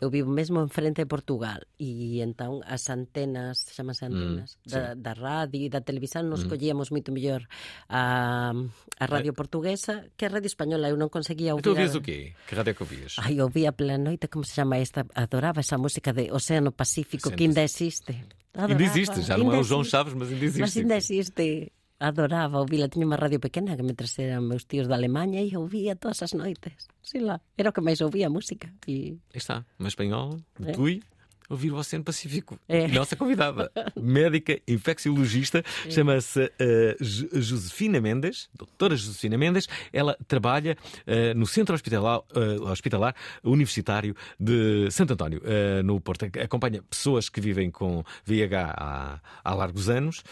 [0.05, 4.83] eu vivo mesmo en frente de Portugal e entón as antenas, chamanse antenas Mm, da,
[4.93, 7.49] da radio e da televisión nos collíamos moito mellor
[7.89, 11.97] a, a radio portuguesa que a radio española eu non conseguía E tu ouvir ouvias
[11.97, 12.37] a- o quê?
[12.45, 13.13] Que rádio é que ouvias?
[13.25, 15.07] Ai, ouvía pela noite, como se chama esta?
[15.17, 18.13] Adoraba esa música de Océano Pacífico que ainda existe.
[18.55, 18.83] Ainda Adoraba.
[18.83, 19.85] existe, já não é Ainda o João.
[19.85, 20.61] Chaves, mas ainda existe.
[20.61, 21.73] Mas ainda existe.
[21.99, 22.89] Adoraba ouvila.
[22.91, 26.35] Tiña unha radio pequena que me traseran meus tíos da Alemanha e ouvía todas as
[26.35, 26.91] noites.
[27.03, 27.41] Sí, lá.
[27.57, 28.71] Era o que máis ouvía música.
[28.87, 29.19] E...
[29.33, 30.73] Está, uma espanhola, de É.
[30.75, 31.03] Tui,
[31.49, 32.59] ouvir o Oceano Pacífico.
[32.69, 32.89] É.
[32.89, 39.69] Nossa convidada, médica infecciologista, chama-se eh, Jo- Josefina Mendes, doutora Josefina Mendes.
[39.93, 40.77] Ela trabalha
[41.07, 45.41] eh, no Centro Hospitalar, eh, Hospitalar Universitário de Santo António,
[45.85, 46.25] no Porto.
[46.43, 50.23] Acompanha pessoas que vivem com VIH há, há largos anos,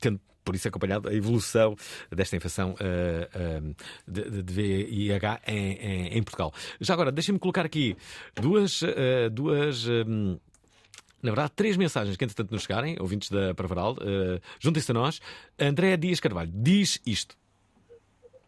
[0.00, 0.20] tendo
[0.50, 1.76] por isso acompanhado a evolução
[2.10, 3.60] desta infecção eh, eh,
[4.06, 6.52] de, de- VIH em, em- em Portugal.
[6.80, 7.96] Já agora, deixem-me colocar aqui
[8.34, 8.82] duas.
[8.82, 10.36] eh, duas hum,
[11.22, 15.20] na verdade, três mensagens que, entretanto, nos chegarem, ouvintes da Parvaral, uh, juntem-se a nós.
[15.58, 17.36] André Dias Carvalho diz isto.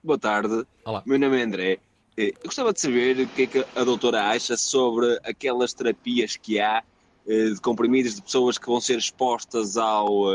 [0.03, 0.65] Boa tarde.
[0.83, 1.03] Olá.
[1.05, 1.79] Meu nome é André.
[2.17, 6.59] Eu gostava de saber o que é que a doutora acha sobre aquelas terapias que
[6.61, 6.83] há
[7.27, 10.29] de comprimidos de pessoas que vão ser expostas ao.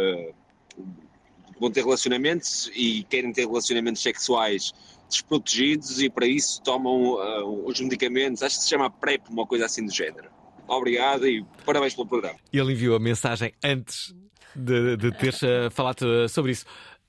[1.59, 4.73] Vão ter relacionamentos e querem ter relacionamentos sexuais
[5.09, 9.65] desprotegidos e para isso tomam eh, os medicamentos, acho que se chama PrEP, uma coisa
[9.65, 10.29] assim do género.
[10.67, 12.37] Obrigado e parabéns pelo programa.
[12.51, 14.13] Ele enviou a mensagem antes
[14.53, 16.65] de, de teres eh, falado sobre isso.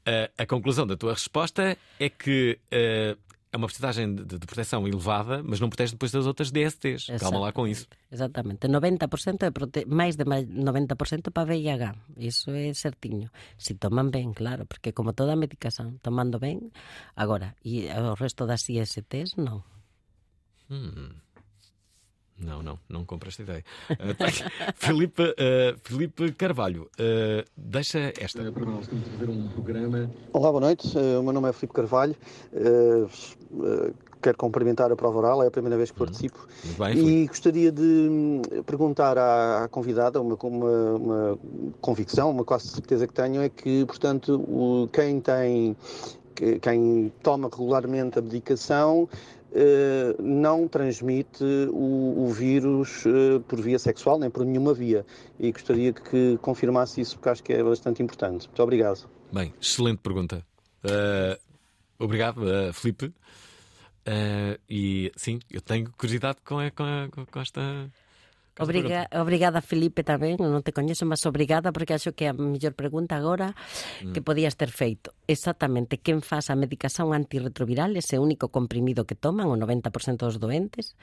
[0.07, 3.17] Eh, a conclusão da tua resposta é que eh,
[3.51, 7.07] é uma porcentagem de, de proteção elevada, mas não protege depois das outras DSTs.
[7.19, 7.87] Calma lá com isso.
[8.13, 8.69] Exactamente.
[8.69, 9.85] 90% é prote...
[9.87, 11.95] máis de máis- 90% para VIH.
[12.17, 13.31] Iso é certiño.
[13.57, 16.71] Si toman ben, claro, porque como toda a medicación, tomando ben,
[17.17, 19.65] agora, e o resto das ISTs, non.
[20.71, 21.17] Hum.
[22.39, 23.65] Não, não, não compro esta ideia.
[24.17, 24.45] Tá aqui.
[24.79, 28.39] Filipe, eh, Filipe Carvalho, eh, deixa esta.
[30.33, 30.87] Olá, boa noite.
[30.97, 32.15] O meu nome é Filipe Carvalho.
[33.63, 36.45] Eh, Quero cumprimentar a prova oral, é a primeira vez que participo.
[36.65, 36.99] Muito bem.
[37.23, 37.81] E gostaria de
[38.11, 41.39] hum, perguntar à, à convidada uma, uma, uma
[41.81, 45.77] convicção, uma quase certeza que tenho, é que, portanto, o, quem tem,
[46.35, 49.09] que- quem toma regularmente a medicação
[49.55, 55.07] eh, não transmite o, o vírus eh, por via sexual, nem por nenhuma via.
[55.39, 58.49] E gostaria que confirmasse isso, porque acho que é bastante importante.
[58.49, 59.09] Muito obrigado.
[59.33, 60.45] Bem, excelente pergunta.
[60.83, 61.39] Eh,
[61.99, 63.13] obrigado, uh, Filipe.
[64.07, 67.91] Eh, e sim, eu tenho curiosidade com, a- com, a- com esta.
[68.59, 69.21] Obriga, pergunta.
[69.23, 70.35] obrigada, Felipe, tamén.
[70.41, 73.55] Non te coñezo, mas obrigada, porque acho que é a mellor pregunta agora
[74.03, 74.11] Mm.
[74.17, 75.15] que podías ter feito.
[75.31, 80.99] Exactamente, quen faz a medicación antirretroviral, ese único comprimido que toman, o 90% dos doentes,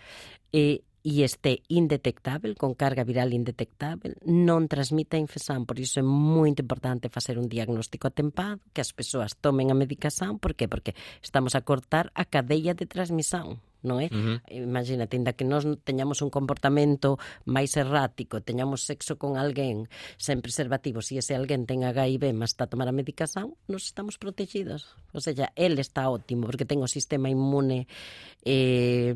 [0.51, 5.70] e, este indetectável, con carga viral indetectável, non transmite a infección.
[5.70, 10.41] Por iso é moito importante facer un diagnóstico atempado, que as persoas tomen a medicación,
[10.41, 10.65] por qué?
[10.65, 14.10] Porque estamos a cortar a cadeia de transmisión non é?
[14.10, 14.65] Uh -huh.
[14.65, 19.86] Imagínate, ainda que nós teñamos un comportamento máis errático, teñamos sexo con alguén
[20.18, 23.86] sen preservativo, se si ese alguén ten HIV, mas está a tomar a medicación, nos
[23.86, 24.98] estamos protegidos.
[25.13, 27.86] O sea, él está ótimo, porque ten o sistema inmune
[28.41, 29.13] eh,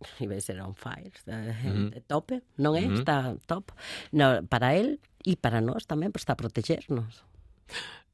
[0.20, 2.02] iba a ser on fire, está uh -huh.
[2.06, 2.84] tope, non é?
[2.86, 3.72] Está top.
[4.12, 7.24] No, para él e para nós tamén, para protegernos.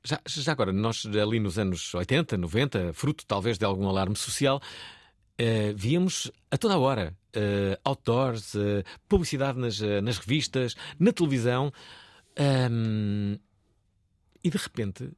[0.05, 4.57] Já, já agora, nós ali nos anos 80, 90, fruto talvez de algum alarme social,
[4.57, 8.57] uh, víamos a toda a hora uh, outdoors,
[9.09, 11.73] publicidade nas, nas revistas, na televisão,
[12.39, 13.39] um,
[14.43, 15.11] e de repente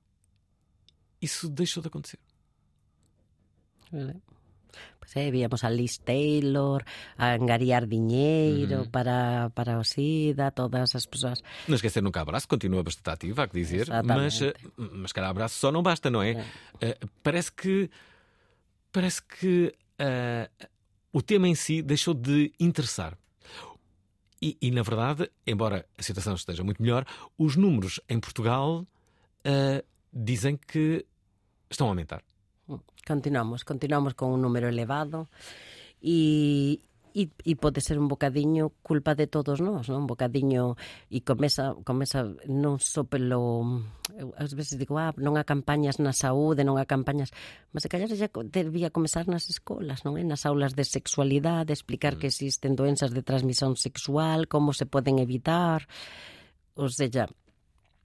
[1.21, 2.19] isso deixou de acontecer.
[5.15, 6.83] Víamos a Liz Taylor
[7.17, 8.91] a engariar dinheiro uhum.
[8.91, 11.43] para, para o SIDA, todas as pessoas.
[11.69, 15.59] Não esquecer nunca abraço, continua bastante ativa, há que dizer, mas, eh, mas cara, abraço
[15.59, 16.33] só não basta, não é?
[16.81, 16.91] é.
[16.91, 17.91] Uh, parece que
[18.91, 20.69] parece que uh,
[21.13, 23.17] o tema em si deixou de interessar.
[24.41, 27.07] E, e, na verdade, embora a situação esteja muito melhor,
[27.39, 31.07] os números em Portugal uh, dizem que
[31.71, 32.23] estão a aumentar.
[33.07, 35.29] Continuamos, continuamos con un número elevado
[36.01, 36.79] e,
[37.15, 40.07] e, e pode ser un bocadiño culpa de todos nós, non?
[40.07, 40.79] Un bocadiño
[41.11, 43.83] e comeza, comeza non só pelo
[44.39, 47.35] ás veces digo, ah, non há campañas na saúde, non há campañas,
[47.75, 50.15] mas se callar xa debía comezar nas escolas, non?
[50.15, 50.23] é?
[50.23, 52.19] nas aulas de sexualidade, explicar mm.
[52.23, 55.91] que existen doenzas de transmisión sexual, como se poden evitar,
[56.79, 57.27] ou seja,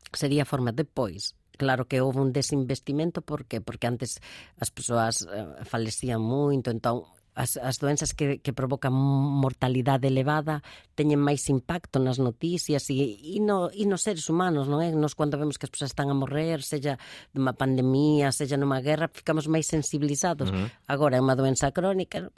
[0.10, 3.60] sería forma depois claro que houve un desinvestimento, por que?
[3.60, 4.22] Porque antes
[4.62, 7.04] as persoas uh, falecían moito, entón
[7.38, 10.66] as, as doenzas que, que provocan mortalidade elevada
[10.98, 14.90] teñen máis impacto nas noticias e, e, no, e nos seres humanos, non é?
[14.90, 16.98] Nos cando vemos que as persoas están a morrer, sella
[17.30, 20.50] dunha pandemia, sella nunha guerra, ficamos máis sensibilizados.
[20.50, 20.68] Uh -huh.
[20.90, 22.34] Agora é unha doenza crónica,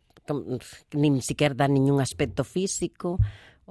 [0.91, 3.15] nin sequer dá ningún aspecto físico,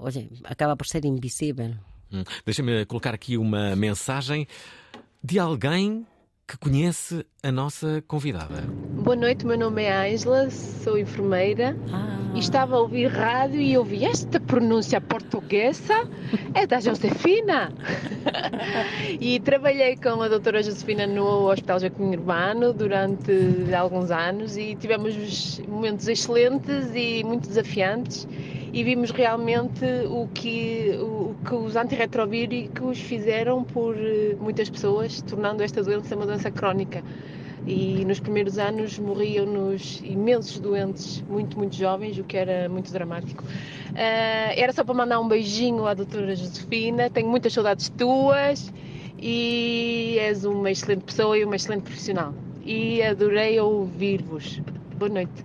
[0.00, 1.76] oye, acaba por ser invisível.
[2.08, 2.24] Hum.
[2.48, 4.48] Deixa-me colocar aqui uma mensagem
[5.22, 6.06] de alguém
[6.46, 8.62] que conhece a nossa convidada.
[9.02, 12.32] Boa noite, meu nome é Ângela, sou enfermeira ah.
[12.34, 16.08] e estava a ouvir rádio e ouvi esta pronúncia portuguesa
[16.54, 17.70] é da Josefina.
[19.20, 25.60] e trabalhei com a doutora Josefina no Hospital Joaquim Urbano durante alguns anos e tivemos
[25.68, 28.26] momentos excelentes e muito desafiantes
[28.72, 35.62] e vimos realmente o que, o, que os antirretrovíricos fizeram por eh, muitas pessoas, tornando
[35.62, 37.02] esta doença uma doença crónica.
[37.66, 43.42] E nos primeiros anos morriam-nos imensos doentes, muito, muito jovens, o que era muito dramático.
[43.44, 48.72] Uh, era só para mandar um beijinho à doutora Josefina, tenho muitas saudades tuas
[49.18, 52.32] e és uma excelente pessoa e uma excelente profissional.
[52.64, 54.60] E adorei ouvir-vos.
[54.96, 55.44] Boa noite.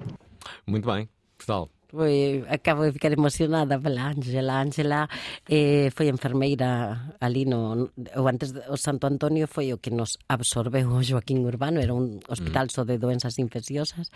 [0.67, 1.72] Muito bem, pessoal.
[1.93, 4.57] Foi, acabo de ficar emocionada pela Ángela.
[4.57, 5.05] Ángela
[5.45, 10.89] eh, foi enfermeira ali no, o antes o Santo Antonio foi o que nos absorbeu
[10.89, 12.73] o Joaquín Urbano, era un hospital mm.
[12.73, 14.09] só de doenzas infecciosas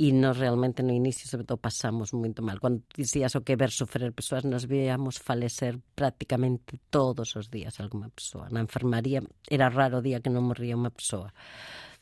[0.00, 2.56] e nos realmente no inicio sobre todo pasamos moito mal.
[2.56, 8.08] Cando dicías o que ver sofrer persoas, nos víamos falecer prácticamente todos os días alguma
[8.08, 8.48] persoa.
[8.48, 11.28] Na enfermaría era raro o día que non morría unha persoa.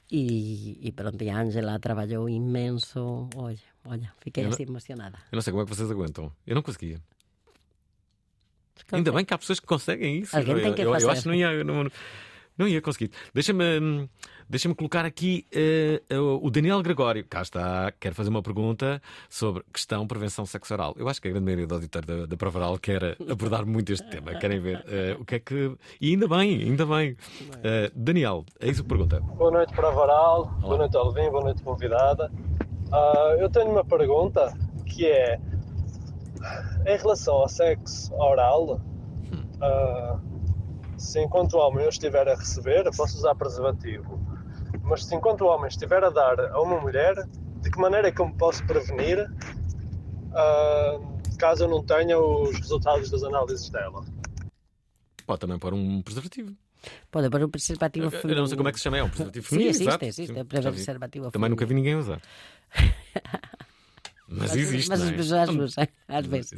[0.09, 5.19] E, e pronto, a Ángela traballou inmenso, Oye, olha, fiquei eu assim não, emocionada.
[5.33, 6.33] Eu não sei como é que vocês aguentam.
[6.47, 7.01] Eu não conseguia.
[8.93, 10.37] Ainda bem que há pessoas que conseguem isso.
[10.37, 11.07] Alguém tem que eu, fazer.
[11.07, 11.65] eu acho que não ia.
[11.65, 11.91] Não,
[12.57, 13.13] não ia conseguir.
[13.33, 14.09] Deixa-me
[14.49, 15.47] deixa colocar aqui
[16.13, 17.25] uh, o Daniel Gregório.
[17.25, 20.95] Cá está, quer fazer uma pergunta sobre questão prevenção sexo oral.
[20.99, 23.93] Eu acho que a grande maioria do auditório da, da Prova Oral quer abordar muito
[23.93, 24.35] este tema.
[24.35, 25.77] Querem ver uh, o que é que.
[26.01, 27.13] E ainda bem, ainda bem.
[27.13, 29.21] Uh, Daniel, é isso que pergunta.
[29.21, 30.41] Boa noite, Prova Oral.
[30.41, 30.61] Olá.
[30.61, 31.31] Boa noite, Alvin.
[31.31, 32.33] Boa noite, convidada.
[32.89, 34.53] Uh, eu tenho uma pergunta
[34.87, 35.39] que é
[36.87, 38.81] em relação ao sexo oral.
[39.61, 40.29] Uh,
[40.97, 44.19] se enquanto homem eu estiver a receber, eu posso usar preservativo.
[44.83, 47.15] Mas se enquanto homem estiver a dar a uma mulher,
[47.61, 52.57] de que maneira é que eu me posso prevenir uh, caso eu não tenha os
[52.57, 54.05] resultados das análises dela?
[55.27, 56.57] Pode também pôr um preservativo.
[57.11, 58.33] Pode pôr um preservativo feminino.
[58.33, 59.75] Eu não sei como é que se chama, é um preservativo feminino.
[59.75, 60.39] Sim, existe, existe, existe.
[60.39, 62.21] É preservativo Também nunca vi ninguém usar.
[64.29, 64.91] Mas, existe.
[64.91, 65.13] Mas as é?
[65.13, 66.53] pessoas usam, às vezes.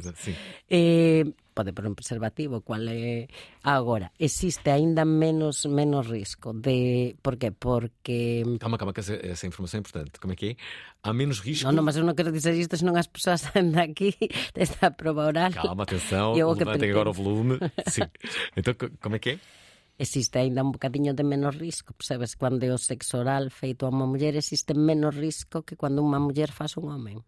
[0.69, 3.27] Eh, pode pôr un preservativo, cual é
[3.63, 7.51] agora, existe aínda menos menos risco de por qué?
[7.51, 10.19] Porque Calma, calma, que essa, essa informação é importante.
[10.19, 10.55] Como é que é?
[11.03, 11.63] Há menos risco.
[11.63, 14.19] Non, non, mas eu non quero dizer isto senón as persoas saem daqui
[14.51, 15.55] desta prova oral.
[15.55, 17.55] Calma, atenção, levantem agora o volume.
[17.87, 18.03] Sim.
[18.51, 19.60] Então, como é que é?
[20.01, 23.93] Existe aínda un bocadiño de menos risco, sabes, cando é o sexo oral feito a
[23.93, 27.21] unha muller existe menos risco que cando unha muller faz un homem.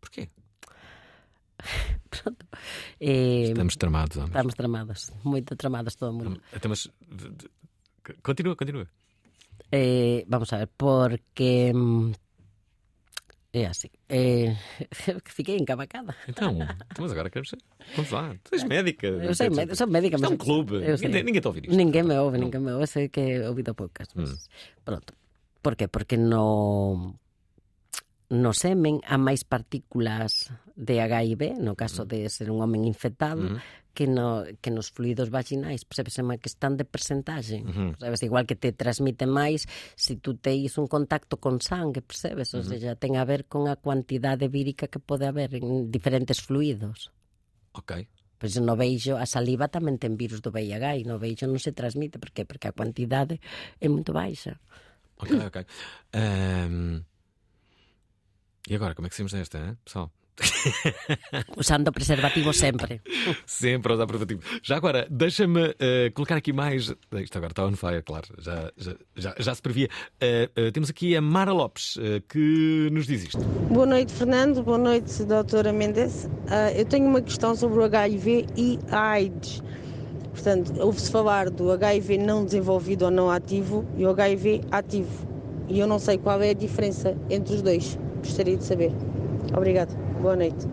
[0.00, 0.32] Porquê?
[2.08, 2.44] Pronto.
[2.96, 4.32] Eh, Estamos tramados, homens.
[4.32, 6.40] Estamos tramados, muito tramados todo mundo.
[6.56, 6.88] Até mas.
[8.24, 8.88] Continua, continua.
[9.70, 11.76] Eh, vamos a ver, porque.
[13.52, 13.88] É assim.
[14.08, 14.54] Eh,
[15.26, 16.14] fiquei encabacada.
[16.28, 16.56] Então,
[16.98, 17.64] mas agora queremos saber.
[17.96, 18.36] Vamos lá.
[18.44, 19.08] Tu és médica.
[19.08, 20.34] Eu sei, médica, sou médica, Isto é mas.
[20.34, 20.74] um clube.
[20.74, 20.96] eu.
[20.96, 21.76] Ninguém, ninguém está a ouvir isto.
[21.76, 22.86] Ninguém me ouve, ninguém me ouve.
[22.86, 24.08] Sei que he ouvido poucas.
[24.14, 24.48] Mas...
[24.84, 25.14] Pronto.
[25.62, 25.88] Por qué?
[25.88, 27.18] Porque no
[28.30, 32.08] no semen há máis partículas de HIV, no caso mm.
[32.08, 33.60] de ser un homen infectado, uh -huh.
[33.92, 37.60] que, no, que nos fluidos vaginais percebesema que están de percentaxe.
[37.60, 37.90] Uh -huh.
[38.00, 42.56] Sabes, igual que te transmite máis se tu tú teis un contacto con sangue, percebes?
[42.56, 42.68] Uh -huh.
[42.72, 47.12] Seja, ten a ver con a cuantidade vírica que pode haber en diferentes fluidos.
[47.76, 48.08] Ok.
[48.40, 51.76] Pois no veixo, a saliva tamén ten virus do VIH e no veixo non se
[51.76, 52.16] transmite.
[52.16, 52.48] Por qué?
[52.48, 53.36] Porque a cuantidade
[53.76, 54.56] é muito baixa.
[55.20, 55.58] Ok, ok.
[56.16, 57.04] Um...
[58.64, 59.76] E agora, como é que saímos desta, hein, eh?
[59.84, 60.08] pessoal?
[61.56, 63.00] Usando preservativo sempre.
[63.46, 64.40] Sempre a usar preservativo.
[64.62, 66.94] Já agora, deixa-me eh, colocar aqui mais.
[67.12, 68.28] Isto agora está on fire, claro.
[68.38, 69.88] Já, já, já, já se previa.
[70.20, 73.38] Eh, eh, temos aqui a Mara Lopes, que nos diz isto.
[73.70, 74.62] Boa noite, Fernando.
[74.62, 76.28] Boa noite, doutora Mendes.
[76.76, 79.62] Eu tenho uma questão sobre o HIV e a AIDS.
[80.32, 85.28] Portanto, ouve-se falar do HIV não desenvolvido ou não ativo e o HIV ativo.
[85.68, 87.98] E eu não sei qual é a diferença entre os dois.
[88.22, 88.92] Gostaria de saber.
[89.56, 90.09] Obrigado.
[90.20, 90.66] Boa noite.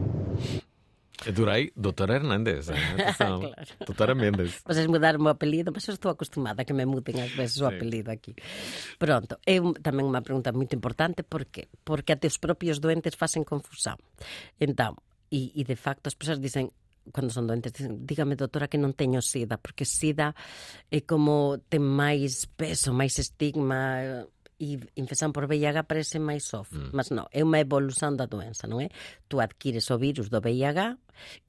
[1.27, 2.69] Adorei, Doutora Hernandes.
[2.69, 3.39] Atenção.
[3.41, 3.55] Claro.
[3.85, 4.61] Doutora Mendes.
[4.65, 7.67] Vocês mudaram o apelido, mas eu estou acostumada a que me mudem às vezes o
[7.69, 7.75] Sim.
[7.75, 8.35] apelido aqui.
[8.99, 11.67] Pronto, é um- tamén unha pregunta muito importante, por qué?
[11.83, 13.97] Porque até os propios doentes facen confusão.
[14.59, 14.95] Então,
[15.31, 16.71] e, e de facto as persoas dicen,
[17.11, 17.71] cando son doentes,
[18.03, 20.31] dígame doutora que non teño sida, porque sida
[20.91, 24.23] é como ten máis peso, máis estigma,
[24.57, 26.89] e infección por VIH parece máis soft, mm.
[26.93, 28.89] mas non, é unha evolución da doenza, non é?
[29.29, 30.97] Tu adquires o virus do VIH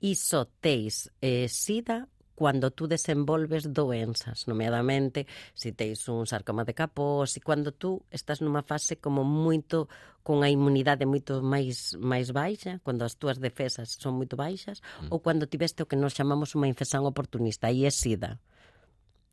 [0.05, 6.71] e só teis eh, sida cando tú desenvolves doenzas, nomeadamente se teis un sarcoma de
[6.71, 9.91] capós e cando tú estás numa fase como moito
[10.23, 15.11] con a inmunidade moito máis máis baixa, cando as túas defesas son moito baixas, mm.
[15.11, 18.39] ou cando tiveste o que nos chamamos unha infección oportunista, aí é sida.
[18.39, 18.58] Mm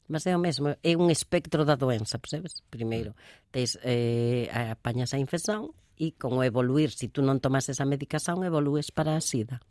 [0.08, 2.62] Mas é o mesmo, é un espectro da doença, percebes?
[2.70, 3.18] Primeiro,
[3.50, 8.46] tes, eh, apañas a infección e con o evoluir, se tú non tomas esa medicación,
[8.46, 9.66] evolues para a sida.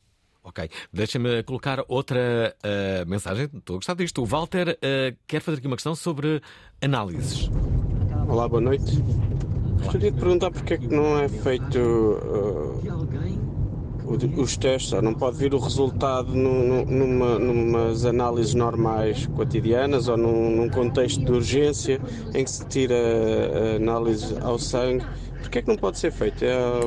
[0.45, 3.49] Ok, deixa-me colocar outra eh, mensagem.
[3.49, 4.21] Estou a gostar disto.
[4.21, 6.43] O Walter eh, quer fazer aqui uma questão sobre
[6.83, 7.49] análises.
[8.29, 9.01] Olá, boa noite.
[9.85, 13.34] Gostaria de perguntar porque é que não é feito uh,
[14.07, 20.17] os testes, não pode vir o resultado nu- nu- numa, numas análises normais cotidianas ou
[20.17, 22.01] num, num contexto de urgência
[22.35, 25.05] em que se tira a análise ao sangue.
[25.41, 26.43] Porque é que não pode ser feito?
[26.45, 26.81] É,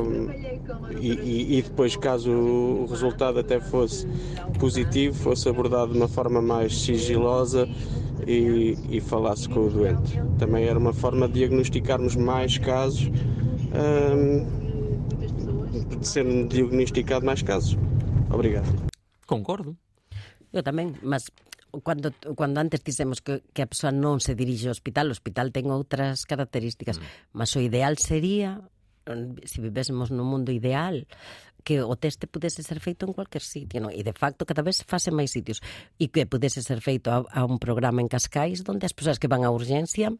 [0.99, 4.07] e, e- depois, caso o resultado até fosse
[4.59, 7.67] positivo, fosse abordado de uma forma mais sigilosa
[8.25, 10.19] e, e falasse com o doente.
[10.39, 13.09] Também era uma forma de diagnosticarmos mais casos,
[15.97, 17.77] de ser diagnosticado mais casos.
[18.29, 18.67] Obrigado.
[19.25, 19.75] Concordo.
[20.53, 21.27] Eu tamén, mas
[21.83, 25.51] quando, quando antes dicemos que, que a persoa non se dirixe ao hospital, o hospital
[25.51, 27.35] ten outras características, mm.
[27.35, 28.63] mas o ideal sería
[29.47, 31.07] se vivésemos nun mundo ideal
[31.63, 33.91] que o teste pudese ser feito en cualquier sitio, non?
[33.91, 35.59] E de facto cada vez fase máis sitios
[35.99, 39.31] e que pudese ser feito a, a un programa en Cascais onde as persoas que
[39.31, 40.11] van a urgencia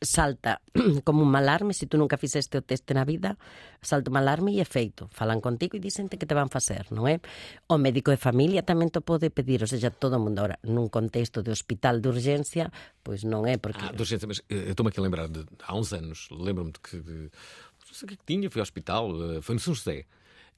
[0.00, 0.60] salta
[1.04, 3.38] como un alarme, se tú nunca fixeste o teste na vida,
[3.80, 5.08] salta un alarme e é feito.
[5.12, 7.20] Falan contigo e dicente que te van facer, non é?
[7.68, 10.44] O médico de familia tamén te pode pedir, ou seja, todo mundo.
[10.44, 12.68] Ahora, nun contexto de hospital de urgencia,
[13.00, 13.80] pois non é, porque...
[13.80, 16.72] Ah, de urgência, mas eh, eu estou-me aqui a lembrar de há uns anos, lembro-me
[16.72, 19.72] de que de, não sei o que tinha, fui ao hospital, eh, foi no São
[19.72, 20.04] José.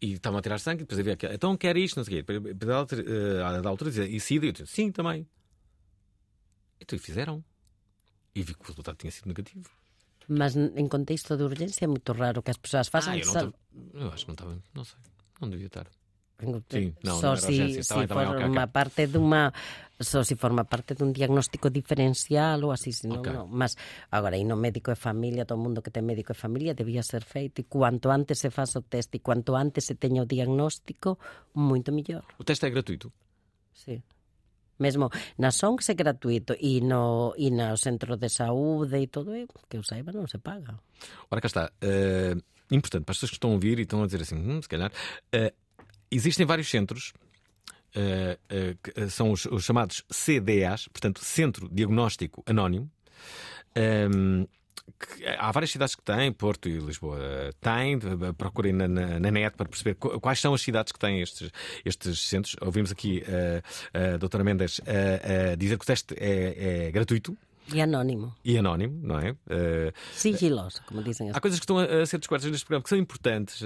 [0.01, 2.43] E estavam a tirar sangue, depois havia aquela, então quer isto, não sei o quê.
[2.55, 4.47] Depois Da eh, altura dizia, e SIDA?
[4.47, 5.26] Eu disse, sim, também.
[6.80, 7.45] Então, e fizeram.
[8.39, 9.66] E vi que o resultado tinha sido negativo.
[10.30, 13.12] Mas en contexto de urgencia é moito raro que as persoas façam.
[13.12, 13.55] Ah, eu, não estava-
[13.99, 14.99] eu acho que não estava, não sei,
[15.43, 15.86] não devia estar.
[16.70, 18.66] Sim, não, só não se, urgência, forma ok.
[18.70, 19.51] parte de uma
[19.99, 23.32] só se forma parte dun diagnóstico diferencial ou así, senón Ok.
[23.34, 23.51] non.
[23.51, 23.74] Mas
[24.07, 27.03] agora, e no médico de familia, todo o mundo que ten médico de familia debía
[27.03, 30.30] ser feito e cuanto antes se faça o teste e cuanto antes se teña o
[30.30, 31.18] diagnóstico,
[31.59, 32.22] moito mellor.
[32.39, 33.11] O teste é gratuito?
[33.74, 33.99] Sí.
[34.79, 39.47] Mesmo na SONGS é gratuito e no, e no centro de saúde e todo, é,
[39.68, 40.79] que eu saiba, non se paga.
[41.31, 41.64] Ora, cá está.
[41.83, 42.35] Eh,
[42.70, 44.68] importante para as pessoas que estão a ouvir e estão a dizer assim, hum, se
[44.68, 44.93] calhar.
[45.33, 45.53] eh,
[46.11, 47.12] existem vários centros,
[47.95, 52.91] eh, eh, que eh, são os, os chamados CDAs, portanto, Centro Diagnóstico Anónimo,
[53.74, 54.45] ehm,
[54.99, 57.18] que há várias cidades que têm, Porto e Lisboa
[57.61, 57.99] têm,
[58.36, 61.51] procurem na, na, na, net para perceber quais são as cidades que têm estes,
[61.84, 62.57] estes centros.
[62.61, 63.22] Ouvimos aqui
[63.95, 64.80] a doutora Mendes
[65.59, 67.36] dizer que o teste é, é gratuito.
[67.73, 68.35] E anónimo.
[68.45, 69.33] E anónimo, não é?
[69.33, 71.31] Uh, Sigiloso, como dizem.
[71.33, 73.61] Há coisas que estão a, ser descobertas neste programa que são importantes.
[73.61, 73.64] Uh,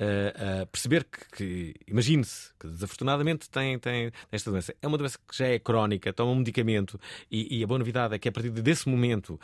[0.00, 4.74] uh, perceber que, que imagine-se, que desafortunadamente tem, tem esta doença.
[4.80, 7.00] É uma doença que já é crónica, toma um medicamento
[7.30, 9.40] e, e a boa novidade é que a partir desse momento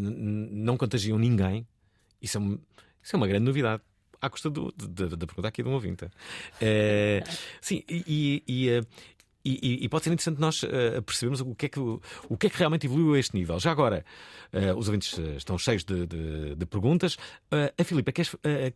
[0.00, 1.66] não contagiam ninguém.
[2.20, 2.58] Isso é, uma,
[3.02, 3.82] isso é uma grande novidade
[4.20, 6.06] à custa da pergunta aqui de um ouvinte.
[7.60, 8.82] sim, e, e,
[9.46, 12.48] e, e, pode ser interessante nós uh, percebermos o que, é que, o, o que
[12.48, 13.58] é que realmente evoluiu a este nível.
[13.58, 14.04] Já agora,
[14.52, 17.14] uh, os ouvintes eh, estão cheios de, de, de perguntas.
[17.52, 18.26] Uh, a Filipa quer,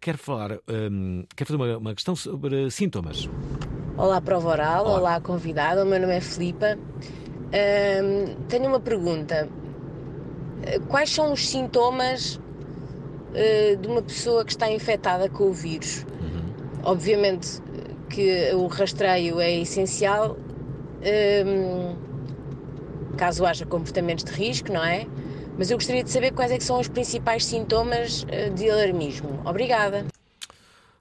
[0.00, 3.28] quer falar, um, ehm, quer fazer uma, uma, questão sobre sintomas.
[3.96, 4.84] Olá, prova oral.
[4.84, 5.82] Olá, Olá convidado.
[5.82, 6.78] O meu nome é Filipa.
[7.52, 9.48] Ehm, tenho uma pergunta.
[10.88, 12.38] Quais são os sintomas
[13.80, 16.04] de uma pessoa que está infectada com o vírus?
[16.20, 16.82] Uhum.
[16.82, 17.62] Obviamente
[18.10, 20.36] que o rastreio é essencial,
[21.46, 21.96] um,
[23.16, 25.07] caso haja comportamentos de risco, não é?
[25.59, 29.42] Mas eu gostaria de saber quais é são os principais sintomas eh, de alarmismo.
[29.44, 30.07] Obrigada.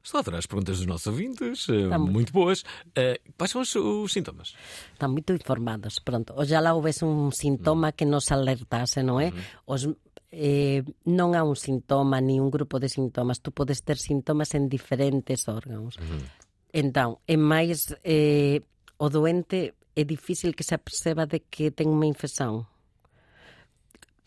[0.03, 2.11] Estou a adorar as perguntas dos nossos ouvintes, eh, muito.
[2.11, 2.61] muito boas.
[2.97, 4.55] Uh, quais são os, os, sintomas?
[4.91, 5.99] Estão muito informados.
[5.99, 9.27] Pronto, lá houvesse um sintoma que nos alertasse, não é?
[9.27, 9.33] Uhum.
[9.67, 9.87] Os,
[10.31, 13.41] eh, non há un sintoma ni un grupo de sintomas.
[13.41, 15.97] Tu podes ter sintomas en diferentes órgãos.
[15.97, 16.21] Uhum.
[16.69, 18.61] Entón, é máis eh,
[19.01, 22.67] o doente é difícil que se aperceba de que ten unha infección.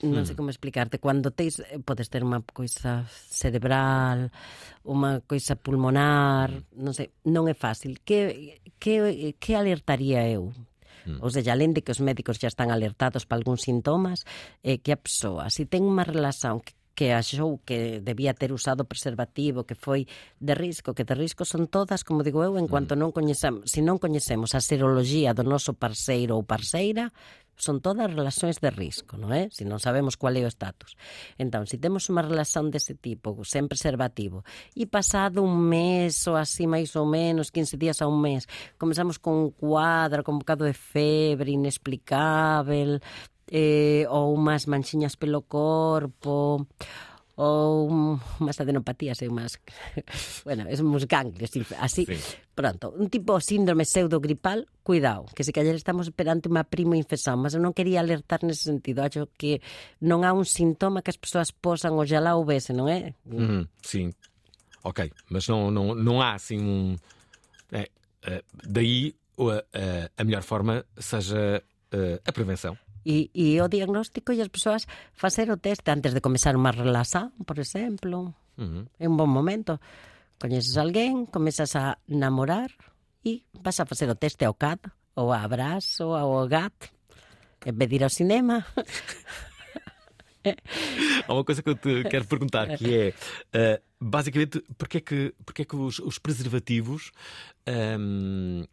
[0.02, 0.38] Non sei hmm.
[0.42, 0.98] como explicarte.
[0.98, 4.34] Cando teis, eh, podes ter unha coisa cerebral,
[4.82, 6.82] unha coisa pulmonar, hmm.
[6.82, 8.02] non sei, non é fácil.
[8.02, 10.50] Que, que, que alertaría eu?
[11.06, 11.18] Mm.
[11.18, 14.22] Ou seja, além de que os médicos já están alertados para algúns sintomas,
[14.62, 18.84] é que a persoa, se ten unha relación que que achou que debía ter usado
[18.84, 20.06] preservativo, que foi
[20.40, 23.80] de risco, que de risco son todas, como digo eu, en cuanto non coñecemos, se
[23.80, 27.10] non coñecemos a seroloxía do noso parceiro ou parceira,
[27.56, 29.46] son todas relacións de risco, non é?
[29.52, 30.98] Se non sabemos cual é o estatus.
[31.38, 34.42] Entón, se temos unha relación dese tipo, sen preservativo,
[34.74, 38.48] e pasado un mes ou así máis ou menos, 15 días a un mes,
[38.80, 42.98] comezamos con un cuadro, con un bocado de febre inexplicável,
[43.52, 46.64] eh, ou unhas manchiñas pelo corpo
[47.36, 47.88] ou
[48.40, 49.60] unhas adenopatías e unhas
[50.48, 52.16] bueno, es uns ganglios así, sí.
[52.56, 57.44] pronto, un tipo de síndrome pseudogripal, cuidado que se callar estamos perante unha primo infección
[57.44, 59.60] mas eu non quería alertar nese sentido acho que
[60.00, 63.12] non há un sintoma que as persoas posan o xa lá ou vese, non é?
[63.28, 64.16] Mm, sim,
[64.80, 66.96] ok mas non, non, non há assim un
[67.68, 67.92] é,
[68.24, 71.60] é, daí a, a, a melhor forma seja
[72.24, 72.72] a prevenção
[73.04, 77.34] E, e o diagnóstico e as persoas facer o teste antes de comezar unha relación,
[77.42, 78.34] por exemplo.
[78.54, 78.84] Uh -huh.
[78.98, 79.82] É un bon momento.
[80.38, 82.70] Coñeces alguén, comezas a namorar
[83.22, 84.82] e vas a facer o teste ao cat,
[85.14, 86.74] ou a abrazo, ou ao gat,
[87.66, 88.66] en vez de ir ao cinema.
[91.26, 93.14] Há uma coisa que eu te quero perguntar que
[93.54, 97.12] é uh, basicamente porque é que, porque é que os, os preservativos
[97.68, 98.64] um,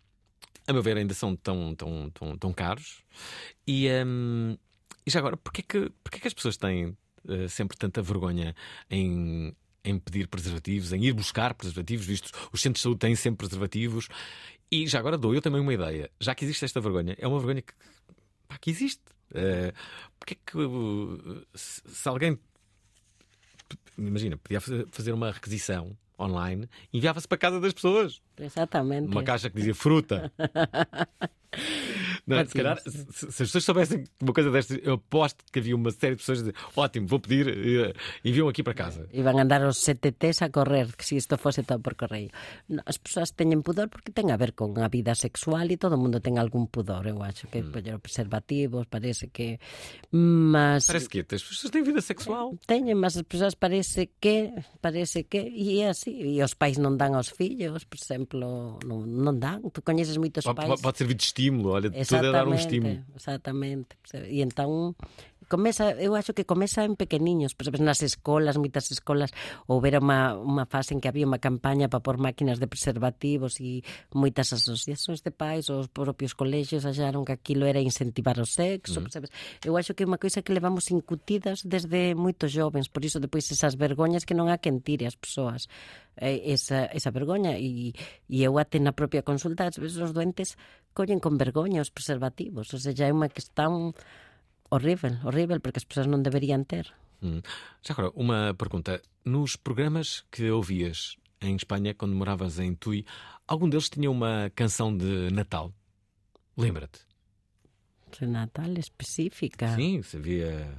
[0.69, 3.03] a meu ver, ainda são tão, tão, tão, tão caros.
[3.65, 4.55] E, um,
[5.05, 6.95] e já agora, porquê que, porquê que as pessoas têm
[7.25, 8.55] uh, sempre tanta vergonha
[8.87, 9.51] em,
[9.83, 14.07] em pedir preservativos, em ir buscar preservativos, visto os centros de saúde têm sempre preservativos.
[14.71, 16.11] E já agora dou eu também uma ideia.
[16.19, 17.73] Já que existe esta vergonha, é uma vergonha que,
[18.47, 19.01] pá, que existe.
[19.31, 19.73] Uh,
[20.45, 22.37] que uh, se alguém
[23.97, 24.61] imagina, podia
[24.91, 28.21] fazer uma requisição online, enviava-se para a casa das pessoas.
[28.37, 29.07] Exatamente.
[29.07, 30.31] Uma caixa que dizia fruta.
[32.25, 35.75] Não, se calhar, se, se, as pessoas soubessem uma coisa destas, eu aposto que havia
[35.75, 37.93] uma série de pessoas a dizer: ótimo, vou pedir, uh,
[38.23, 39.07] enviam aqui para casa.
[39.11, 42.29] E vão andar os CTTs a correr, que se isto fosse todo por correio.
[42.85, 46.19] As pessoas têm pudor porque tem a ver com a vida sexual e todo mundo
[46.19, 47.99] tem algum pudor, eu acho que hum.
[48.01, 49.59] preservativos, parece que.
[50.11, 50.85] Mas.
[50.85, 52.57] Parece que as pessoas têm vida sexual.
[52.65, 54.51] Têm, mas as pessoas parece que.
[54.81, 55.39] Parece que.
[55.39, 56.11] E é assim.
[56.11, 59.61] E os pais não dão aos filhos, por exemplo, não, não dão.
[59.69, 60.67] Tu conheces muitos pais.
[60.67, 63.03] Pode, pode servir de estímulo, olha, tudo é dar um estímulo.
[63.15, 63.87] Exatamente.
[64.27, 64.95] E então
[65.49, 69.33] comeza, eu acho que comeza en pequeniños, por exemplo, nas escolas, moitas escolas,
[69.65, 73.81] houbera unha, unha fase en que había unha campaña para pôr máquinas de preservativos e
[74.13, 79.09] moitas asociacións de pais, os propios colegios acharon que aquilo era incentivar o sexo, mm.
[79.09, 79.29] sabes?
[79.65, 83.49] Eu acho que é unha coisa que levamos incutidas desde moitos jovens, por iso depois
[83.49, 85.65] esas vergoñas que non há quen tire as persoas
[86.19, 87.93] esa, esa vergoña e,
[88.27, 90.59] e eu até na propia consulta, ás veces os doentes
[90.93, 93.95] collen con vergoña os preservativos, ou seja, é unha que están
[94.69, 96.89] horrível, horrível, porque as persoas non deberían ter.
[97.21, 97.41] Hum.
[97.83, 99.01] Já agora, uma pergunta.
[99.25, 103.05] Nos programas que ouvias em Espanha, quando moravas em Tui,
[103.47, 105.71] algum deles tinha uma canção de Natal?
[106.57, 106.99] Lembra-te?
[108.11, 109.75] De Natal específica?
[109.75, 110.77] Sim, se havia.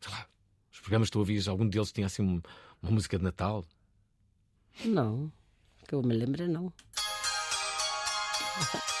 [0.00, 0.26] Sei lá,
[0.72, 2.40] os programas que tu ouvias, algum deles tinha assim um-
[2.82, 3.64] uma música de Natal?
[4.84, 5.30] Não,
[5.86, 6.72] que eu me lembre, não.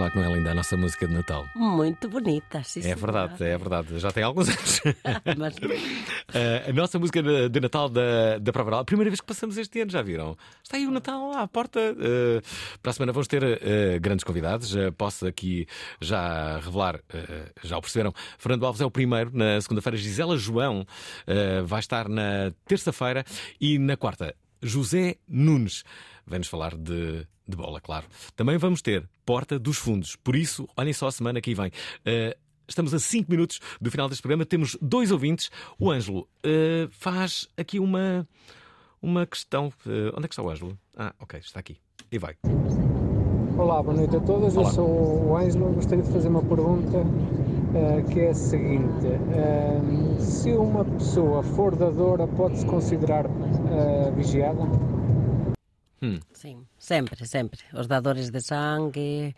[0.00, 1.46] lá que não é linda a nossa música de Natal.
[1.54, 2.80] Muito bonita, sim.
[2.80, 3.98] É verdade, é verdade.
[3.98, 4.80] Já tem alguns anos.
[5.36, 5.54] Mas
[6.32, 9.58] Eh, a nossa música de, Natal da, da Prova Oral, a primeira vez que passamos
[9.58, 10.36] este ano, já viram?
[10.62, 11.80] Está aí o Natal à porta.
[11.80, 12.40] Eh,
[12.80, 14.72] para a semana vamos ter eh, grandes convidados.
[14.96, 15.66] Posso aqui
[16.00, 17.00] já revelar,
[17.64, 20.86] já o perceberam, Fernando Alves é o primeiro, na segunda-feira, Gisela João
[21.66, 23.24] vai estar na terça-feira
[23.60, 25.82] e na quarta, José Nunes.
[26.26, 28.06] Vem-nos falar de, de bola, claro.
[28.34, 30.16] Também vamos ter Porta dos Fundos.
[30.16, 31.70] Por isso, olhem só a semana que vem.
[32.04, 32.36] Eh,
[32.68, 34.46] Estamos a 5 minutos do final deste programa.
[34.46, 35.50] Temos dois ouvintes.
[35.76, 38.24] O Ângelo eh, faz aqui uma,
[39.02, 39.72] uma questão.
[39.84, 40.78] Eh, onde é que está o Ângelo?
[40.96, 41.78] Ah, ok, está aqui.
[42.12, 42.36] E vai.
[43.58, 44.56] Olá, boa noite a todos.
[44.56, 44.68] Olá.
[44.68, 45.72] Eu sou o Ângelo.
[45.72, 46.98] Gostaria de fazer uma pergunta
[47.74, 49.06] eh, que é a seguinte:
[50.20, 54.12] se uma pessoa for dadora, pode-se considerar eh,
[56.02, 56.18] vigiada?
[56.32, 57.60] Sim, sempre, sempre.
[57.74, 59.34] Os dadores de sangue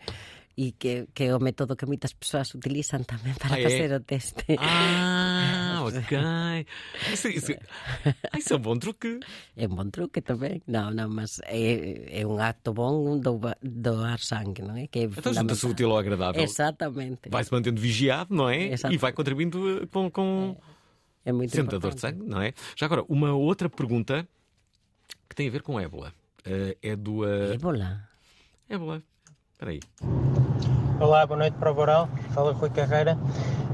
[0.55, 3.63] e que, que é o método que muitas pessoas utilizam também para Ah, é?
[3.63, 4.45] fazer o teste.
[4.59, 6.65] Ah, ok.
[7.11, 7.53] Isso, isso,
[8.31, 9.19] ah, isso é um bom truque.
[9.57, 10.61] É um bom truque também.
[10.67, 14.85] Não, não, mas é, é um acto bom doa- doar sangue, não é?
[14.87, 16.41] Que é Então junta-se útil ao agradável.
[16.41, 17.29] Exatamente.
[17.29, 18.73] Vai-se mantendo vigiado, não é?
[18.73, 18.93] Exato.
[18.93, 20.09] E vai contribuindo eh, com.
[20.11, 20.55] com...
[21.25, 22.17] É muito Sendo dador de importante.
[22.19, 22.53] sangue, não é?
[22.75, 24.27] Já agora, uma outra pergunta
[25.29, 26.13] que tem a ver com ébola.
[26.45, 27.25] Eh, é do.
[27.25, 27.99] eh, Ébola?
[28.69, 29.01] Ébola.
[29.53, 29.79] Espera aí.
[30.99, 32.09] Olá, boa noite para o Boral.
[32.33, 33.17] Fala Rui Carreira.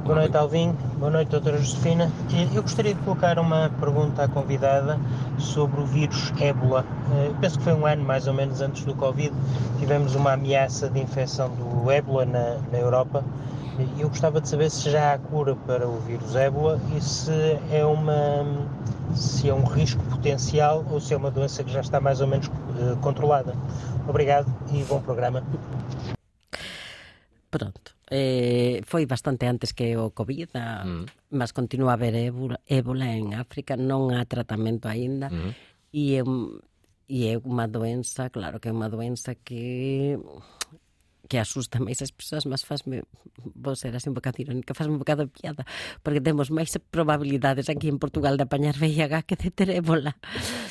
[0.04, 0.72] Boa noite, Alvin.
[0.98, 2.12] Boa noite, doutora Josefina.
[2.32, 5.00] Eh, Eu gostaria de colocar uma pergunta à convidada
[5.40, 6.86] sobre o vírus ébola.
[7.26, 9.34] Eu penso que foi um ano mais ou menos antes do Covid.
[9.80, 13.24] Tivemos uma ameaça de infecção do ébola na, na Europa.
[13.80, 17.32] E eu gostava de saber se já há cura para o vírus ébola e se
[17.72, 18.44] é uma
[19.16, 22.28] se é um risco potencial ou se é uma doença que já está mais ou
[22.28, 23.56] menos eh, controlada.
[24.08, 25.44] Obrigado e bom programa.
[27.50, 27.96] Pronto.
[28.12, 30.84] Eh, foi bastante antes que o COVID, a,
[31.32, 35.30] mas continua a haber ébola, ébola en África, non há tratamento aínda.
[35.94, 36.24] E é,
[37.10, 40.18] e é unha doença, claro que é unha doença que
[41.30, 43.06] que asusta máis as persoas, mas fasme,
[43.38, 45.64] vou ser así un bocado irónica, fasme un bocado piada,
[46.02, 50.18] porque temos máis probabilidades aquí en Portugal de apañar VIH que de ter ébola.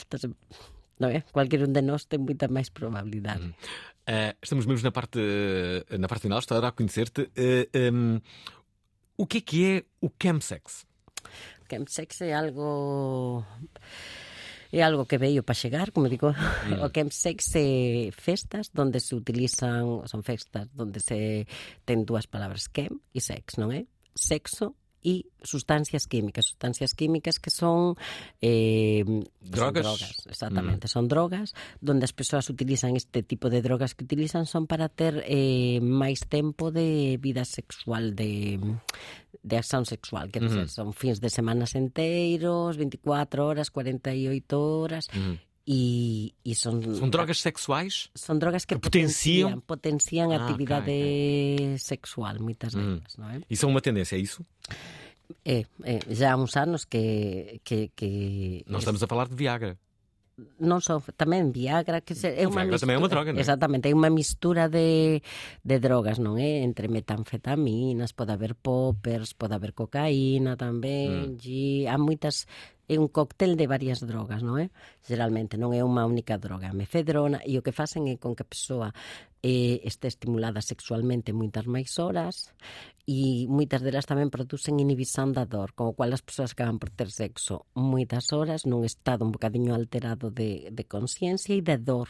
[0.02, 0.34] Entón,
[0.98, 1.22] non é?
[1.30, 3.54] Cualquier un de nós ten moita máis probabilidade.
[3.54, 3.54] Mm.
[3.54, 5.20] Eh, Uh, estamos mesmo na parte,
[6.00, 7.28] na parte final, estar a conhecer-te.
[7.36, 8.16] Uh, eh, um,
[9.18, 10.86] o que é que é o chemsex?
[11.68, 13.44] Chemsex é algo...
[14.72, 16.30] é algo que veio para chegar, como digo,
[16.68, 16.84] Mm.
[16.84, 21.46] o chemsex é festas donde se utilizan, son festas donde se
[21.84, 23.84] ten dúas palabras chem e sex, non é?
[24.14, 27.94] Sexo e sustancias químicas, sustancias químicas que son
[28.42, 29.04] eh,
[29.40, 29.86] Drogas.
[29.86, 34.44] Son drogas, exactamente, son drogas donde as persoas utilizan este tipo de drogas que utilizan
[34.44, 38.60] son para ter eh, máis tempo de vida sexual de
[39.42, 40.44] de acción sexual, Ujú.
[40.44, 45.38] dizer, son fins de semanas enteiros, 24 horas, 48 horas Ujú.
[45.68, 48.08] E, e son São drogas sexuais?
[48.16, 49.60] son drogas que, Que potenciam?
[49.60, 50.96] potencian Ah, a actividade
[51.76, 53.04] sexual, moitas Hum.
[53.04, 53.44] delas, non é?
[53.52, 54.40] Isso é uma tendência, é isso?
[55.44, 59.76] É, é, já há uns anos que, que, que Nós estamos a falar de Viagra.
[60.62, 63.42] non só tamén Viagra que é unha Viagra tamén é unha droga, non é?
[63.42, 65.18] Exactamente, é unha mistura de,
[65.66, 66.62] de drogas, non é?
[66.62, 71.42] Entre metanfetaminas, pode haber poppers, pode haber cocaína tamén, Mm.
[71.42, 71.46] G,
[71.90, 72.46] há moitas
[72.88, 74.72] é un cóctel de varias drogas, non é?
[75.04, 78.50] Geralmente non é unha única droga, mefedrona, e o que facen é con que a
[78.50, 78.96] persoa
[79.44, 82.50] eh, este estimulada sexualmente moitas máis horas
[83.04, 86.88] e moitas delas tamén producen inhibición da dor, con o cual as persoas acaban por
[86.88, 92.08] ter sexo moitas horas nun estado un bocadiño alterado de, de consciencia e de dor,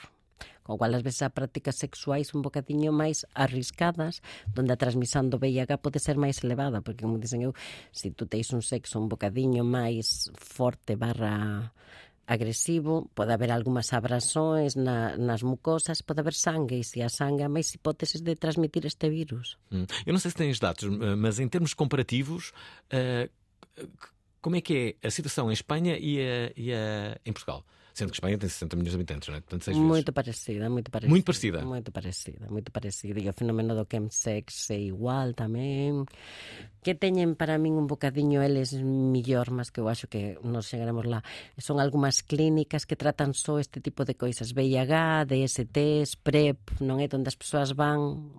[0.68, 4.20] con o cual as veces a prácticas sexuais un bocadiño máis arriscadas
[4.52, 7.56] donde a transmisión do VIH pode ser máis elevada porque como dicen eu,
[7.88, 11.72] se tu teis un sexo un bocadiño máis forte barra
[12.28, 17.40] agresivo, pode haber algunhas abrasões na, nas mucosas, pode haber sangue, e se há sangue
[17.42, 19.56] há máis hipóteses de transmitir este virus.
[19.72, 19.86] Hum.
[20.04, 20.84] Eu não sei se tens dados,
[21.16, 22.52] mas em termos comparativos,
[22.92, 23.30] eh,
[24.44, 27.64] como é que é a situação em Espanha e, a- e a- em Portugal?
[27.98, 29.40] Sendo que Espanha tem 60 milhões de habitantes, não é?
[29.40, 29.76] Portanto, seis.
[29.76, 31.10] Muito parecida, muito parecida.
[31.10, 31.64] Muito parecida?
[31.64, 33.18] Muito parecida, muito parecida.
[33.18, 36.06] E o fenómeno do chemsex é igual tamén.
[36.78, 41.10] Que teñen para min un bocadiño eles millor, mas que eu acho que nos chegaremos
[41.10, 41.26] lá.
[41.58, 44.54] Son algunhas clínicas que tratan só este tipo de coisas.
[44.54, 47.10] VIH, DSTs, PrEP, non é?
[47.10, 48.30] Donde as persoas van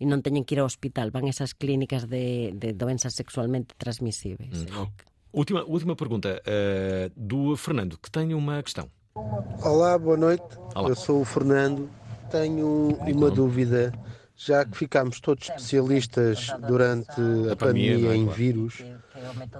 [0.00, 1.12] e non teñen que ir ao hospital.
[1.12, 4.64] Van esas clínicas de, de doenzas sexualmente transmisíveis.
[4.72, 4.88] Hum.
[5.32, 8.88] Última, última pergunta eh, do Fernando, que tem uma questão.
[9.14, 10.44] Olá, boa noite.
[10.74, 10.88] Olá.
[10.88, 11.90] Eu sou o Fernando.
[12.30, 13.92] Tenho uma dúvida.
[14.34, 18.16] Já que ficámos todos especialistas durante a, pandemia, é?
[18.16, 18.82] em vírus,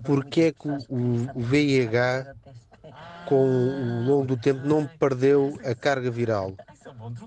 [0.03, 0.79] porquê é que o,
[1.35, 2.35] o VIH,
[3.29, 6.55] com o longo do tempo, não perdeu a carga viral?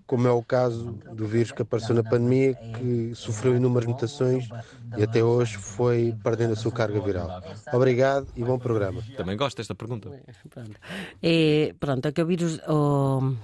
[0.05, 4.47] Como é o caso do vírus que apareceu na pandemia, que sofreu inúmeras mutações
[4.97, 7.41] e até hoje foi perdendo a sua carga viral.
[7.73, 9.01] Obrigado e bom programa.
[9.17, 10.09] Também gosto desta pergunta.
[10.49, 10.79] Pronto.
[11.21, 13.35] Eh, pronto, é que o virus o,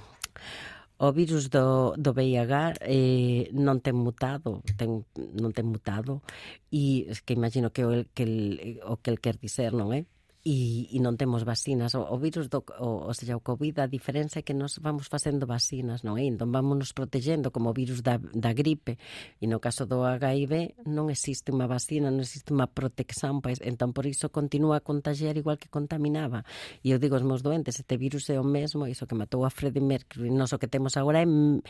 [0.99, 6.21] o virus do, do VIH eh, non ten mutado, ten, non ten mutado
[6.69, 10.05] e que imagino que o, el, que el, o que el quer dizer, non é?
[10.41, 11.93] E, e non temos vacinas.
[11.93, 15.05] O, o virus, do, o, o sea, o COVID, a diferenza é que nos vamos
[15.05, 16.25] facendo vacinas, non é?
[16.25, 18.97] Entón vamos nos protegendo como o virus da, da gripe.
[19.37, 23.93] E no caso do HIV non existe unha vacina, non existe unha protección, pois, entón
[23.93, 26.41] por iso continúa a contagiar igual que contaminaba.
[26.81, 29.53] E eu digo aos meus doentes, este virus é o mesmo, iso que matou a
[29.53, 31.61] Freddie Mercury, non o que temos agora é mm,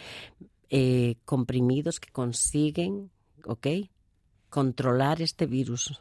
[0.71, 3.11] eh, comprimidos que consiguen,
[3.43, 3.91] ok,
[4.47, 5.99] controlar este virus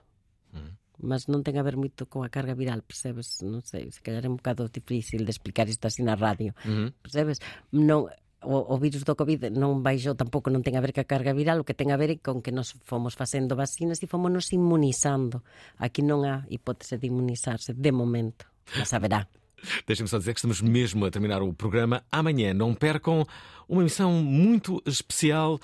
[1.02, 3.40] mas non ten a ver moito con a carga viral, percebes?
[3.42, 6.92] Non sei, se calhar é un bocado difícil de explicar isto así na radio, Uhum.
[7.02, 7.40] percebes?
[7.72, 8.06] Non,
[8.40, 11.60] o, o virus do COVID non baixou tampouco non ten a ver ca carga viral,
[11.60, 14.48] o que ten a ver é con que nos fomos facendo vacinas e fomos nos
[14.56, 15.44] inmunizando.
[15.76, 19.28] Aquí non há hipótese de inmunizarse de momento, mas haberá.
[19.84, 22.00] Deixem-me só dizer que estamos mesmo a terminar o programa.
[22.08, 23.28] Amanhã não percam
[23.68, 25.60] uma emissão muito especial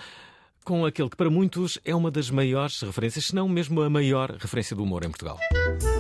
[0.67, 4.33] com aquele que para muitos é uma das maiores referências, se não mesmo a maior
[4.33, 5.39] referência do humor em Portugal.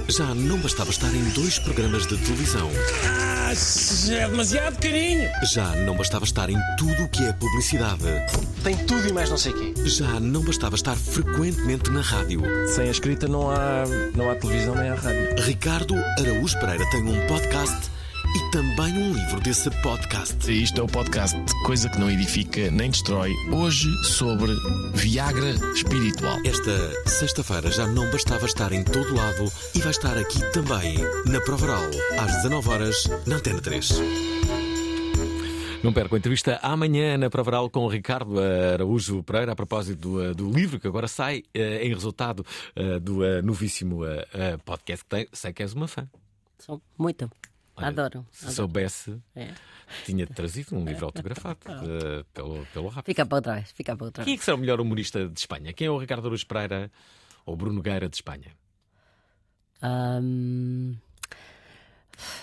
[0.08, 2.68] Já não bastava estar em dois programas de televisão.
[3.04, 3.52] Ah,
[4.10, 5.30] é demasiado carinho.
[5.52, 8.02] Já não bastava estar em tudo o que é publicidade.
[8.64, 9.88] Tem tudo e mais não sei o quê.
[9.88, 12.42] Já não bastava estar frequentemente na rádio.
[12.66, 13.84] Sem a escrita não há,
[14.16, 15.44] não há televisão nem há rádio.
[15.44, 17.88] Ricardo Araújo Pereira tem um podcast
[18.34, 20.50] e também um livro desse podcast.
[20.50, 23.32] Isto é o podcast Coisa que não edifica nem destrói.
[23.52, 24.52] Hoje sobre
[24.94, 26.38] Viagra espiritual.
[26.44, 30.96] Esta sexta-feira já não bastava estar em todo lado e vai estar aqui também,
[31.26, 31.84] na Provaral,
[32.18, 33.90] às 19 horas na Antena 3.
[35.82, 40.24] Não perca a entrevista amanhã na Provaral com o Ricardo Araújo Pereira a propósito do,
[40.24, 44.00] eh, do livro que agora sai eh, em resultado eh, do novíssimo
[44.64, 45.28] podcast que tem.
[45.32, 46.08] Sei que és uma fã.
[46.58, 47.30] Sou muito.
[47.76, 48.26] Olha, adoro.
[48.30, 48.56] Se adoro.
[48.56, 49.52] soubesse, É.
[50.04, 53.02] tinha trazido um livro autografado eh, pelo, pelo Rafa.
[53.04, 55.72] Fica para vez, fica para outra Quem é que será o melhor humorista de Espanha?
[55.72, 56.90] Quem é o Ricardo Araújo Pereira
[57.44, 58.56] ou Bruno Gueira de Espanha?
[59.82, 60.96] Ahm,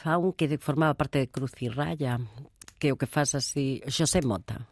[0.06, 2.20] há un que formaba parte de Cruz y Raya
[2.80, 4.68] que o que faz así Xosé Mota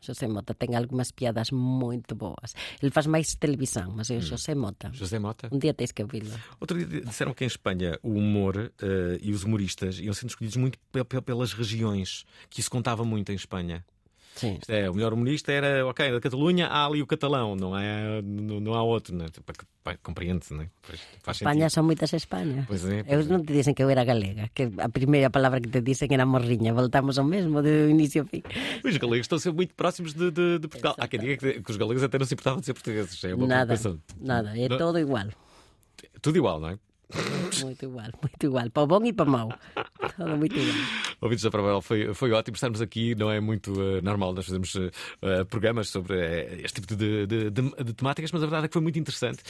[0.00, 4.54] Xosé Mota ten algunhas piadas moito boas ele faz máis televisión mas é o Xosé
[4.54, 5.48] Mota José Mota?
[5.52, 9.32] un día tens que ouvi-lo Outro dia disseram que em Espanha o humor eh, e
[9.32, 13.34] os humoristas iam sendo escolhidos muito pe- pe- pelas regiões, que isso contava muito em
[13.36, 13.84] Espanha.
[14.40, 14.56] Sim.
[14.56, 18.22] Isto é, o melhor humorista era, ok, da Catalunha há ali o catalão, não, é,
[18.24, 19.26] não, não há outro, né?
[19.28, 19.52] Tipo,
[19.84, 20.70] pá, Compreende-se, não é?
[20.80, 21.74] Pois, faz Espanha sentido.
[21.76, 24.88] son moitas Españas Pois é, Eu non te dicen que eu era galega Que a
[24.88, 28.40] primeira palabra que te dicen era morriña Voltamos ao mesmo do inicio ao fin
[28.80, 30.96] Os galegos estão ser muito próximos de, de- de Portugal.
[30.96, 33.18] Há quem diga que, que os galegos até não se importavam de ser portugueses.
[33.24, 33.74] É uma Nada,
[34.20, 35.28] nada, é Não- todo igual
[36.24, 36.78] Tudo igual, não é?
[37.64, 39.48] Moito igual, moito igual Para o bom e para o mau
[40.16, 40.76] Todo moito igual
[41.20, 43.14] Ouvintes da Provavel, foi, foi ótimo estarmos aqui.
[43.14, 44.90] Não é muito eh, normal nós fazemos eh,
[45.22, 46.16] eh, programas sobre
[46.62, 49.42] este tipo de, de- de- de temáticas, mas a verdade é que foi muito interessante.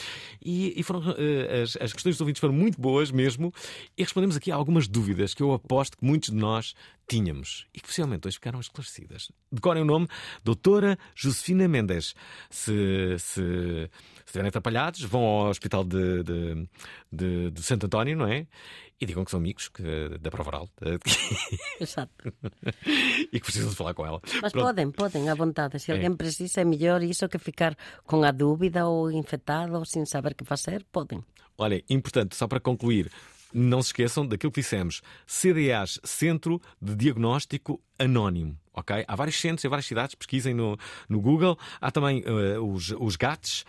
[0.43, 1.01] E, e foram,
[1.63, 3.53] as, as questões dos ouvintes foram muito boas mesmo.
[3.97, 6.73] E respondemos aqui a algumas dúvidas que eu aposto que muitos de nós
[7.07, 9.29] tínhamos e que possivelmente hoje ficaram esclarecidas.
[9.51, 10.07] Decorem o nome
[10.43, 12.13] Doutora Josefina Mendes.
[12.49, 13.89] Se, se, se
[14.25, 16.67] estiverem atrapalhados, vão ao Hospital de, de,
[17.11, 18.45] de- de Santo António, não é?
[19.01, 19.81] E digam que são amigos que,
[20.21, 20.69] da Provaral.
[20.85, 20.99] eh,
[21.81, 22.13] Exato
[23.33, 24.21] e que precisam de falar com ela.
[24.41, 24.67] Mas Pronto.
[24.67, 25.79] poden, poden, à vontade.
[25.79, 25.95] Se É.
[25.97, 27.73] alguén precisa, é mellor iso que ficar
[28.05, 31.25] con a dúbida ou infectado ou sin saber que facer, poden.
[31.57, 33.09] Olha, importante, só para concluir,
[33.53, 35.01] não se esqueçam daquilo que dissemos.
[35.25, 38.55] CDAs, Centro de Diagnóstico Anónimo.
[38.73, 39.03] ok?
[39.07, 40.77] Há vários centros em várias cidades, pesquisem no,
[41.09, 41.57] no Google.
[41.81, 43.65] Há também eh, os, os GATs.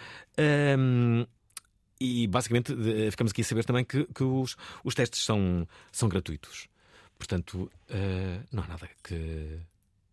[2.02, 6.08] E basicamente eh, ficamos aqui a saber também que, que os, os testes são, são
[6.08, 6.68] gratuitos.
[7.16, 9.60] Portanto, eh, não há nada que,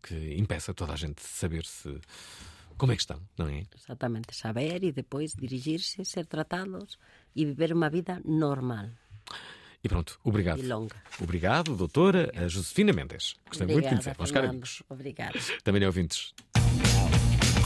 [0.04, 2.00] que impeça toda a gente de saber se
[2.78, 3.64] como é que estão, não é?
[3.76, 6.98] Exatamente, saber e depois dirigir-se, ser tratados
[7.36, 8.90] e viver uma vida normal.
[9.84, 10.60] E pronto, obrigado.
[10.60, 10.96] E longa.
[11.22, 13.36] Obrigado, doutora Josefina Mendes.
[13.48, 14.38] Gostei muito de Obrigada, conhecer.
[14.38, 14.84] Amigos.
[14.90, 15.40] Obrigada.
[15.64, 16.34] Também ouvintes.